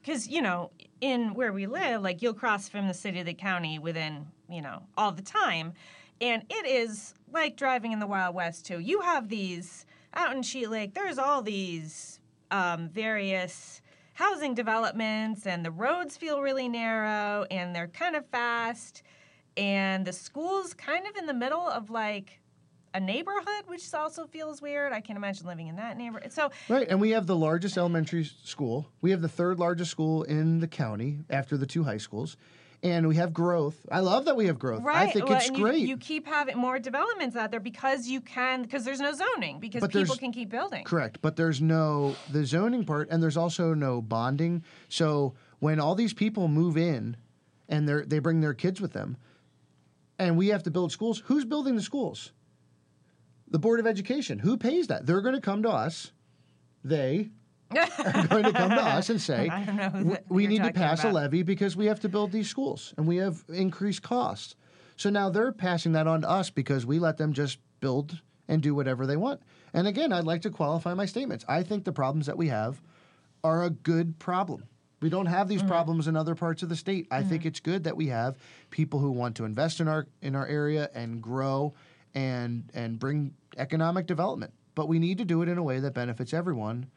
because 0.02 0.28
you 0.28 0.41
know, 0.41 0.72
in 1.02 1.34
where 1.34 1.54
we 1.54 1.67
live, 1.67 2.02
like 2.02 2.22
you'll 2.22 2.34
cross 2.34 2.70
from 2.70 2.88
the 2.88 2.93
city 2.93 3.20
to 3.20 3.24
the 3.24 3.34
county 3.34 3.80
within 3.80 4.28
you 4.50 4.62
know 4.62 4.84
all 4.98 5.12
the 5.12 5.22
time, 5.22 5.74
and 6.22 6.43
it 6.50 6.65
is 6.65 7.13
like 7.32 7.58
driving 7.58 7.91
in 7.91 8.00
the 8.00 8.08
Wild 8.08 8.36
West 8.36 8.65
too. 8.65 8.80
You 8.80 9.02
have 9.02 9.30
these 9.30 9.86
out 10.13 10.36
in 10.36 10.43
Cheat 10.43 10.70
Lake. 10.70 10.93
There's 10.93 11.17
all 11.17 11.41
these 11.41 12.20
um, 12.52 12.89
various 12.89 13.82
housing 14.18 14.56
developments, 14.56 15.46
and 15.46 15.64
the 15.64 15.70
roads 15.70 16.18
feel 16.18 16.42
really 16.42 16.68
narrow, 16.68 17.46
and 17.52 17.76
they're 17.76 17.88
kind 17.88 18.16
of 18.16 18.26
fast, 18.28 19.04
and 19.56 20.06
the 20.06 20.14
school's 20.14 20.74
kind 20.74 21.06
of 21.06 21.16
in 21.16 21.28
the 21.28 21.34
middle 21.34 21.68
of 21.68 21.90
like. 21.90 22.40
A 22.94 23.00
neighborhood, 23.00 23.66
which 23.68 23.94
also 23.94 24.26
feels 24.26 24.60
weird. 24.60 24.92
I 24.92 25.02
can't 25.02 25.18
imagine 25.18 25.46
living 25.46 25.68
in 25.68 25.76
that 25.76 25.98
neighborhood. 25.98 26.32
So 26.34 26.50
Right, 26.68 26.88
and 26.90 27.00
we 27.00 27.12
have 27.12 27.28
the 27.28 27.36
largest 27.36 27.78
elementary 27.78 28.24
school. 28.24 28.88
We 29.02 29.12
have 29.12 29.22
the 29.22 29.30
third 29.30 29.60
largest 29.60 29.92
school 29.92 30.24
in 30.24 30.62
the 30.62 30.68
county 30.68 31.20
after 31.30 31.58
the 31.58 31.68
two 31.68 31.84
high 31.84 31.98
schools, 31.98 32.38
and 32.84 33.08
we 33.08 33.16
have 33.16 33.34
growth. 33.34 33.86
I 33.92 34.00
love 34.02 34.26
that 34.26 34.36
we 34.36 34.46
have 34.48 34.60
growth. 34.60 34.84
Right. 34.84 35.08
I 35.10 35.12
think 35.12 35.28
Well, 35.28 35.38
it's 35.38 35.48
you- 35.50 35.56
great. 35.56 35.88
You, 35.88 35.98
keep 35.98 36.28
having 36.28 36.58
more 36.58 36.80
developments 36.80 37.36
out 37.36 37.52
there 37.52 37.60
because 37.60 38.08
you 38.08 38.22
can, 38.22 38.62
because 38.62 38.86
there's 38.86 39.00
no 39.00 39.13
zoning, 39.13 39.60
because 39.60 39.82
But 39.82 39.92
people 39.92 40.16
can 40.16 40.32
keep 40.32 40.50
building. 40.50 40.84
Correct, 40.84 41.20
but 41.22 41.36
there's 41.36 41.62
no 41.62 42.16
the 42.32 42.46
zoning 42.46 42.86
part, 42.86 43.10
and 43.10 43.22
there's 43.22 43.38
also 43.38 43.74
no 43.74 44.02
bonding. 44.02 44.63
So 44.90 45.34
when 45.60 45.80
all 45.80 45.96
these 45.96 46.13
people 46.13 46.48
move 46.48 46.78
in, 46.78 47.18
and 47.70 47.88
they 47.90 48.02
they 48.06 48.20
bring 48.20 48.42
their 48.42 48.54
kids 48.54 48.80
with 48.80 48.94
them, 48.94 49.18
and 50.20 50.38
we 50.38 50.48
have 50.50 50.63
to 50.63 50.72
build 50.72 50.92
schools, 50.92 51.24
who's 51.26 51.46
building 51.46 51.76
the 51.76 51.82
schools? 51.82 52.32
The 53.50 53.60
Board 53.60 53.80
of 53.80 53.88
Education. 53.88 54.40
Who 54.40 54.58
pays 54.58 54.88
that? 54.88 55.06
They're 55.06 55.22
going 55.22 55.36
to 55.36 55.42
come 55.42 55.63
to 55.63 55.70
us. 55.70 56.12
They 56.84 57.30
are 57.72 58.28
going 58.28 58.44
to 58.44 58.54
come 58.54 58.70
to 58.70 58.82
us 58.82 59.10
and 59.10 59.22
say, 59.22 59.50
I 59.50 59.64
don't 59.64 59.76
know 59.76 59.90
who 59.90 60.18
we 60.30 60.48
need 60.48 60.64
to 60.64 60.74
pass 60.74 61.04
a 61.04 61.12
levy 61.12 61.44
because 61.44 61.76
we 61.76 61.86
have 61.88 62.00
to 62.02 62.10
build 62.10 62.32
these 62.32 62.50
schools 62.50 62.94
and 62.98 63.08
we 63.08 63.18
have 63.18 63.44
increased 63.50 64.02
costs. 64.02 64.56
So 64.96 65.10
now 65.10 65.30
they're 65.30 65.52
passing 65.52 65.92
that 65.94 66.08
on 66.08 66.22
to 66.22 66.30
us 66.30 66.50
because 66.50 66.86
we 66.86 67.00
let 67.00 67.18
them 67.18 67.34
just 67.34 67.60
build 67.80 68.22
and 68.48 68.62
do 68.62 68.74
whatever 68.74 69.06
they 69.06 69.18
want. 69.18 69.42
And 69.74 69.88
again, 69.88 70.12
I'd 70.12 70.24
like 70.24 70.42
to 70.44 70.50
qualify 70.50 70.94
my 70.94 71.06
statements. 71.06 71.46
I 71.48 71.64
think 71.64 71.84
the 71.84 71.92
problems 71.92 72.26
that 72.26 72.38
we 72.38 72.48
have 72.48 72.82
are 73.44 73.64
a 73.64 73.70
good 73.70 74.18
problem. 74.20 74.64
We 75.00 75.10
don't 75.10 75.28
have 75.28 75.48
these 75.48 75.60
mm-hmm. 75.60 75.70
problems 75.70 76.08
in 76.08 76.16
other 76.16 76.34
parts 76.34 76.64
of 76.64 76.70
the 76.70 76.76
state. 76.76 77.08
I 77.12 77.22
think 77.22 77.42
mm-hmm. 77.42 77.50
it's 77.50 77.60
good 77.60 77.84
that 77.84 77.96
we 77.96 78.08
have 78.08 78.38
people 78.72 79.00
who 79.00 79.12
want 79.12 79.36
to 79.36 79.46
invest 79.46 79.80
in 79.80 79.88
our 79.88 80.08
in 80.22 80.36
our 80.36 80.48
area 80.48 80.90
and 80.96 81.22
grow 81.22 81.76
and 82.16 82.72
and 82.74 82.98
bring 82.98 83.36
economic 83.58 84.08
development. 84.08 84.54
But 84.74 84.88
we 84.88 84.98
need 84.98 85.20
to 85.20 85.26
do 85.26 85.44
it 85.44 85.50
in 85.50 85.58
a 85.60 85.64
way 85.64 85.80
that 85.80 85.94
benefits 85.94 86.34
everyone 86.34 86.88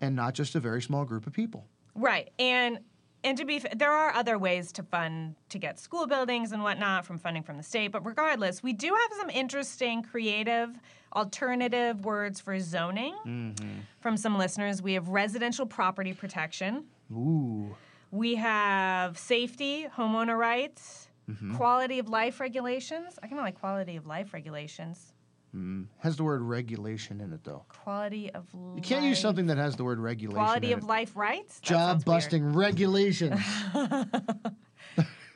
and 0.00 0.16
not 0.16 0.34
just 0.34 0.54
a 0.54 0.60
very 0.60 0.82
small 0.82 1.04
group 1.04 1.26
of 1.26 1.32
people. 1.32 1.66
Right. 1.94 2.30
And 2.38 2.78
and 3.22 3.36
to 3.36 3.44
be 3.44 3.56
f- 3.56 3.76
there 3.78 3.92
are 3.92 4.14
other 4.14 4.38
ways 4.38 4.72
to 4.72 4.82
fund 4.82 5.34
to 5.50 5.58
get 5.58 5.78
school 5.78 6.06
buildings 6.06 6.52
and 6.52 6.62
whatnot 6.62 7.04
from 7.04 7.18
funding 7.18 7.42
from 7.42 7.58
the 7.58 7.62
state, 7.62 7.88
but 7.92 8.04
regardless, 8.06 8.62
we 8.62 8.72
do 8.72 8.88
have 8.88 9.18
some 9.18 9.28
interesting 9.28 10.02
creative 10.02 10.70
alternative 11.14 12.04
words 12.04 12.40
for 12.40 12.58
zoning 12.60 13.14
Mm-hmm. 13.26 13.68
from 14.00 14.16
some 14.16 14.38
listeners. 14.38 14.80
We 14.80 14.94
have 14.94 15.08
residential 15.08 15.66
property 15.66 16.14
protection. 16.14 16.84
Ooh. 17.12 17.76
We 18.10 18.36
have 18.36 19.18
safety, 19.18 19.86
homeowner 19.96 20.36
rights, 20.38 21.06
Mm-hmm. 21.30 21.54
quality 21.56 22.00
of 22.00 22.08
life 22.08 22.40
regulations. 22.40 23.16
I 23.22 23.28
kind 23.28 23.38
of 23.38 23.44
like 23.44 23.60
quality 23.60 23.94
of 23.94 24.04
life 24.04 24.32
regulations. 24.32 25.09
Mm-hmm. 25.54 25.82
Has 25.98 26.16
the 26.16 26.22
word 26.22 26.42
regulation 26.42 27.20
in 27.20 27.32
it 27.32 27.42
though. 27.42 27.64
Quality 27.68 28.32
of 28.32 28.46
life. 28.54 28.76
You 28.76 28.82
can't 28.82 29.04
use 29.04 29.18
something 29.18 29.46
that 29.46 29.58
has 29.58 29.74
the 29.74 29.82
word 29.82 29.98
regulation. 29.98 30.42
Quality 30.42 30.72
of 30.72 30.80
it. 30.80 30.84
life 30.84 31.16
rights. 31.16 31.58
That 31.58 31.66
Job 31.66 31.78
sounds 31.78 32.06
weird. 32.06 32.16
busting 32.16 32.52
regulations. 32.52 33.40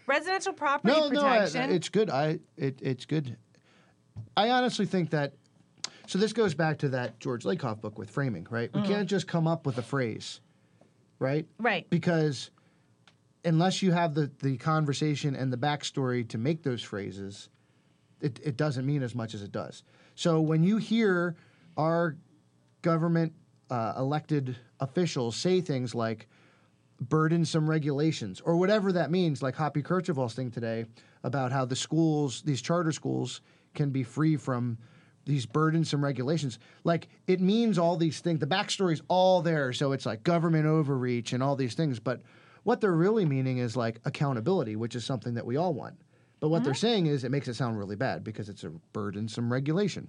Residential 0.07 0.53
property 0.53 0.93
no, 0.93 1.09
no, 1.09 1.23
I, 1.23 1.45
it's 1.45 1.89
good. 1.89 2.11
I 2.11 2.39
it, 2.57 2.79
it's 2.83 3.07
good. 3.07 3.37
I 4.37 4.51
honestly 4.51 4.87
think 4.87 5.11
that. 5.11 5.35
So 6.07 6.19
this 6.19 6.35
goes 6.35 6.55
back 6.55 6.79
to 6.79 6.91
that 6.91 7.19
George 7.19 7.45
Lakoff 7.45 7.81
book 7.81 7.99
with 7.99 8.11
framing, 8.11 8.47
right? 8.51 8.71
We 8.75 8.83
mm-hmm. 8.83 8.93
can't 8.93 9.09
just 9.09 9.27
come 9.27 9.47
up 9.47 9.65
with 9.65 9.79
a 9.79 9.83
phrase, 9.83 10.43
right? 11.19 11.47
right. 11.59 11.89
Because 11.89 12.51
unless 13.45 13.83
you 13.83 13.93
have 13.93 14.15
the 14.15 14.31
the 14.41 14.59
conversation 14.59 15.35
and 15.35 15.53
the 15.53 15.57
backstory 15.57 16.29
to 16.29 16.39
make 16.39 16.63
those 16.63 16.83
phrases, 16.83 17.49
it 18.21 18.39
it 18.45 18.57
doesn't 18.57 18.85
mean 18.85 19.03
as 19.03 19.15
much 19.15 19.35
as 19.35 19.43
it 19.43 19.53
does. 19.53 19.83
So 20.15 20.41
when 20.41 20.63
you 20.63 20.77
hear 20.77 21.37
our 21.77 22.17
government 22.83 23.33
uh, 23.71 23.95
elected 23.97 24.57
officials 24.81 25.37
say 25.37 25.61
things 25.61 25.95
like 25.95 26.29
burdensome 27.01 27.69
regulations 27.69 28.41
or 28.45 28.57
whatever 28.57 28.93
that 28.93 29.11
means, 29.11 29.43
like 29.43 29.55
Hoppy 29.57 29.83
Kercheval's 29.83 30.35
thing 30.35 30.51
today 30.51 30.87
about 31.23 31.51
how 31.53 31.65
the 31.65 31.77
schools, 31.77 32.43
these 32.43 32.63
charter 32.63 32.93
schools, 32.93 33.41
can 33.75 33.91
be 33.91 34.03
free 34.03 34.37
from 34.37 34.79
these 35.27 35.47
burdensome 35.47 36.05
regulations. 36.05 36.59
Like 36.85 37.09
it 37.27 37.41
means 37.41 37.79
all 37.79 37.97
these 37.97 38.21
things. 38.21 38.41
The 38.41 38.47
backstory's 38.47 39.03
all 39.09 39.43
there, 39.43 39.73
so 39.73 39.93
it's 39.93 40.07
like 40.07 40.23
government 40.23 40.67
overreach 40.67 41.33
and 41.33 41.43
all 41.43 41.57
these 41.57 41.75
things. 41.75 41.99
But 41.99 42.21
what 42.63 42.81
they're 42.81 42.93
really 42.93 43.25
meaning 43.25 43.59
is 43.59 43.77
like 43.77 44.01
accountability, 44.05 44.77
which 44.77 44.95
is 44.95 45.05
something 45.05 45.35
that 45.35 45.47
we 45.47 45.57
all 45.57 45.75
want. 45.75 45.97
But 46.45 46.51
what 46.51 46.63
they're 46.63 46.75
saying 46.75 47.07
is 47.07 47.25
it 47.25 47.31
makes 47.31 47.49
it 47.49 47.55
sound 47.55 47.79
really 47.79 47.97
bad 47.97 48.23
because 48.23 48.51
it's 48.51 48.65
a 48.65 48.69
burdensome 48.93 49.51
regulation. 49.51 50.09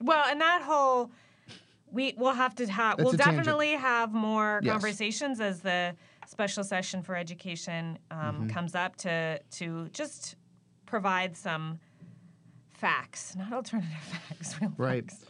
Well, 0.00 0.24
and 0.26 0.40
that 0.40 0.62
whole 0.62 1.10
we 1.92 2.14
will 2.16 2.32
have 2.32 2.54
to 2.54 2.66
have 2.66 2.96
That's 2.96 3.04
we'll 3.04 3.12
a 3.12 3.18
tangent. 3.18 3.36
definitely 3.36 3.72
have 3.72 4.14
more 4.14 4.62
Yes. 4.64 4.72
conversations 4.72 5.38
as 5.38 5.60
the 5.60 5.94
special 6.26 6.64
session 6.64 7.02
for 7.02 7.14
education 7.14 7.98
um, 8.10 8.16
Mm-hmm. 8.18 8.46
comes 8.46 8.74
up 8.74 8.96
to 8.96 9.38
to 9.58 9.90
just 9.92 10.36
provide 10.86 11.36
some 11.36 11.78
facts, 12.70 13.36
not 13.36 13.52
alternative 13.52 13.92
facts, 14.28 14.58
real 14.58 14.72
Right. 14.78 15.04
facts. 15.10 15.26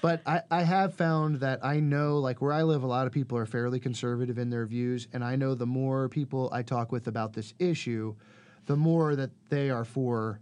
But 0.00 0.22
I, 0.26 0.40
I 0.50 0.62
have 0.64 0.94
found 0.94 1.36
that 1.36 1.64
I 1.64 1.78
know, 1.78 2.18
like 2.18 2.42
where 2.42 2.52
I 2.52 2.64
live, 2.64 2.82
a 2.82 2.88
lot 2.88 3.06
of 3.06 3.12
people 3.12 3.38
are 3.38 3.46
fairly 3.46 3.78
conservative 3.78 4.38
in 4.38 4.50
their 4.50 4.66
views. 4.66 5.06
And 5.12 5.22
I 5.22 5.36
know 5.36 5.54
the 5.54 5.66
more 5.66 6.08
people 6.08 6.50
I 6.52 6.62
talk 6.64 6.90
with 6.90 7.06
about 7.06 7.34
this 7.34 7.54
issue, 7.60 8.16
the 8.66 8.76
more 8.76 9.16
that 9.16 9.30
they 9.48 9.70
are 9.70 9.84
for 9.84 10.40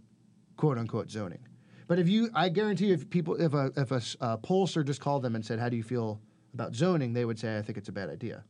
quote 0.57 0.77
unquote 0.77 1.09
zoning. 1.09 1.39
But 1.87 1.99
if 1.99 2.07
you, 2.07 2.29
I 2.33 2.49
guarantee 2.49 2.87
you, 2.87 2.93
if 2.93 3.09
people, 3.09 3.35
if 3.35 3.53
a, 3.53 3.71
if 3.75 3.91
a 3.91 4.01
uh, 4.23 4.37
pollster 4.37 4.85
just 4.85 5.01
called 5.01 5.23
them 5.23 5.35
and 5.35 5.45
said, 5.45 5.59
How 5.59 5.67
do 5.69 5.75
you 5.75 5.83
feel 5.83 6.21
about 6.53 6.73
zoning? 6.73 7.13
they 7.13 7.25
would 7.25 7.37
say, 7.39 7.57
I 7.57 7.61
think 7.61 7.77
it's 7.77 7.89
a 7.89 7.91
bad 7.91 8.09
idea. 8.09 8.43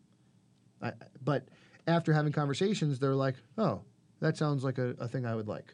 I, 0.81 0.91
but 1.23 1.47
after 1.88 2.13
having 2.13 2.31
conversations, 2.34 2.99
they're 2.99 3.15
like, 3.15 3.36
Oh, 3.57 3.81
that 4.19 4.38
sounds 4.38 4.63
like 4.63 4.77
a, 4.77 4.95
a 4.99 5.07
thing 5.07 5.25
I 5.25 5.36
would 5.36 5.47
like. 5.47 5.73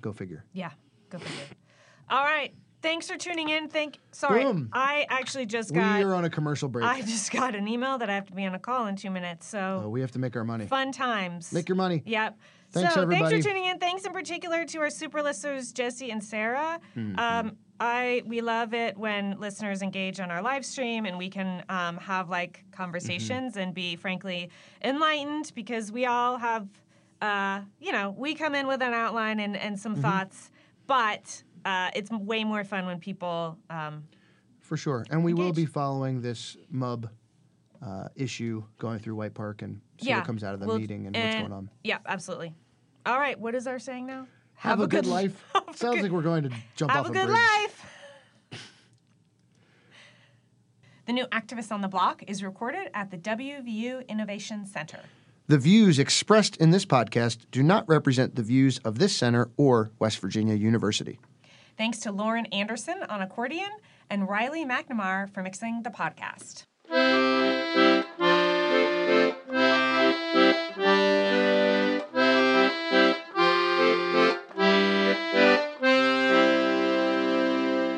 Go 0.00 0.12
figure. 0.12 0.44
Yeah, 0.52 0.70
go 1.10 1.18
figure. 1.18 1.44
All 2.08 2.24
right. 2.24 2.54
Thanks 2.82 3.08
for 3.08 3.16
tuning 3.16 3.48
in. 3.48 3.68
Thank. 3.68 3.98
Sorry, 4.12 4.44
Boom. 4.44 4.68
I 4.74 5.06
actually 5.08 5.46
just 5.46 5.70
We 5.70 5.76
got. 5.78 6.02
are 6.02 6.14
on 6.14 6.26
a 6.26 6.30
commercial 6.30 6.68
break. 6.68 6.84
I 6.86 7.00
just 7.00 7.30
got 7.32 7.54
an 7.54 7.66
email 7.66 7.96
that 7.96 8.10
I 8.10 8.14
have 8.14 8.26
to 8.26 8.34
be 8.34 8.44
on 8.44 8.54
a 8.54 8.58
call 8.58 8.86
in 8.88 8.96
two 8.96 9.08
minutes. 9.10 9.54
Uh, 9.54 9.80
So 9.80 9.88
we 9.88 10.02
have 10.02 10.10
to 10.12 10.18
make 10.18 10.36
our 10.36 10.44
money. 10.44 10.66
fun 10.66 10.92
times. 10.92 11.50
Make 11.50 11.66
your 11.68 11.76
money. 11.76 12.02
Yep. 12.04 12.38
Thanks, 12.80 12.94
so 12.94 13.02
everybody. 13.02 13.30
thanks 13.30 13.46
for 13.46 13.50
tuning 13.52 13.68
in. 13.70 13.78
Thanks 13.78 14.04
in 14.04 14.12
particular 14.12 14.64
to 14.66 14.78
our 14.80 14.90
super 14.90 15.22
listeners, 15.22 15.72
Jesse 15.72 16.10
and 16.10 16.22
Sarah. 16.22 16.80
Mm-hmm. 16.96 17.18
Um, 17.18 17.56
I 17.80 18.22
we 18.26 18.40
love 18.40 18.72
it 18.72 18.96
when 18.96 19.38
listeners 19.40 19.82
engage 19.82 20.20
on 20.20 20.30
our 20.30 20.40
live 20.42 20.64
stream 20.64 21.06
and 21.06 21.18
we 21.18 21.28
can 21.28 21.64
um, 21.68 21.96
have 21.98 22.28
like 22.28 22.64
conversations 22.72 23.52
Mm-hmm. 23.54 23.60
and 23.60 23.74
be 23.74 23.96
frankly 23.96 24.50
enlightened 24.82 25.50
because 25.54 25.90
we 25.90 26.06
all 26.06 26.36
have, 26.38 26.68
uh, 27.20 27.60
you 27.80 27.90
know, 27.92 28.14
we 28.16 28.34
come 28.34 28.54
in 28.54 28.66
with 28.66 28.80
an 28.82 28.92
outline 28.92 29.40
and, 29.40 29.56
and 29.56 29.74
Mm-hmm. 29.74 29.82
some 29.82 29.96
thoughts, 29.96 30.50
but 30.86 31.42
uh, 31.64 31.90
it's 31.96 32.10
way 32.10 32.44
more 32.44 32.62
fun 32.64 32.86
when 32.86 32.98
people. 33.00 33.58
Um, 33.70 34.04
For 34.60 34.76
sure. 34.76 35.04
And 35.10 35.24
we 35.24 35.34
will 35.34 35.52
be 35.52 35.66
following 35.66 36.20
this 36.22 36.56
MUB 36.70 37.08
uh, 37.84 38.08
issue 38.14 38.62
going 38.78 38.98
through 39.00 39.16
White 39.16 39.34
Park 39.34 39.62
and 39.62 39.80
see 40.00 40.08
yeah, 40.10 40.18
what 40.18 40.26
comes 40.26 40.44
out 40.44 40.54
of 40.54 40.60
the 40.60 40.66
we'll- 40.66 40.78
meeting 40.78 41.06
and, 41.06 41.16
what's 41.16 41.34
going 41.36 41.52
on. 41.52 41.70
Yeah, 41.82 41.98
absolutely. 42.06 42.54
All 43.06 43.18
right, 43.18 43.38
what 43.38 43.54
is 43.54 43.66
our 43.66 43.78
saying 43.78 44.06
now? 44.06 44.26
Have, 44.54 44.80
a, 44.80 44.86
good, 44.86 45.06
life. 45.06 45.44
have 45.54 45.76
Sounds 45.76 45.96
good- 45.96 46.04
like 46.04 46.12
we're 46.12 46.22
going 46.22 46.44
to 46.44 46.50
jump 46.76 46.90
Have 46.90 47.06
off 47.06 47.12
a. 47.12 47.18
Have 47.18 47.28
a 47.28 47.32
good 47.32 47.32
bridge. 47.32 47.38
life. 47.38 47.90
The 51.06 51.12
new 51.12 51.26
Activist 51.26 51.70
on 51.70 51.82
the 51.82 51.88
Block 51.88 52.22
is 52.26 52.42
recorded 52.42 52.88
at 52.94 53.10
the 53.10 53.18
WVU 53.18 54.08
Innovation 54.08 54.64
Center. 54.64 55.00
The 55.48 55.58
views 55.58 55.98
expressed 55.98 56.56
in 56.56 56.70
this 56.70 56.86
podcast 56.86 57.40
do 57.50 57.62
not 57.62 57.86
represent 57.86 58.36
the 58.36 58.42
views 58.42 58.78
of 58.86 58.98
this 58.98 59.14
center 59.14 59.50
or 59.58 59.90
West 59.98 60.18
Virginia 60.20 60.54
University. 60.54 61.18
Thanks 61.76 61.98
to 62.00 62.10
Lauren 62.10 62.46
Anderson 62.46 63.02
on 63.10 63.20
accordion 63.20 63.68
and 64.08 64.26
Riley 64.26 64.64
McNamara 64.64 65.28
for 65.28 65.42
mixing 65.42 65.82
the 65.82 65.90
podcast. 65.90 66.64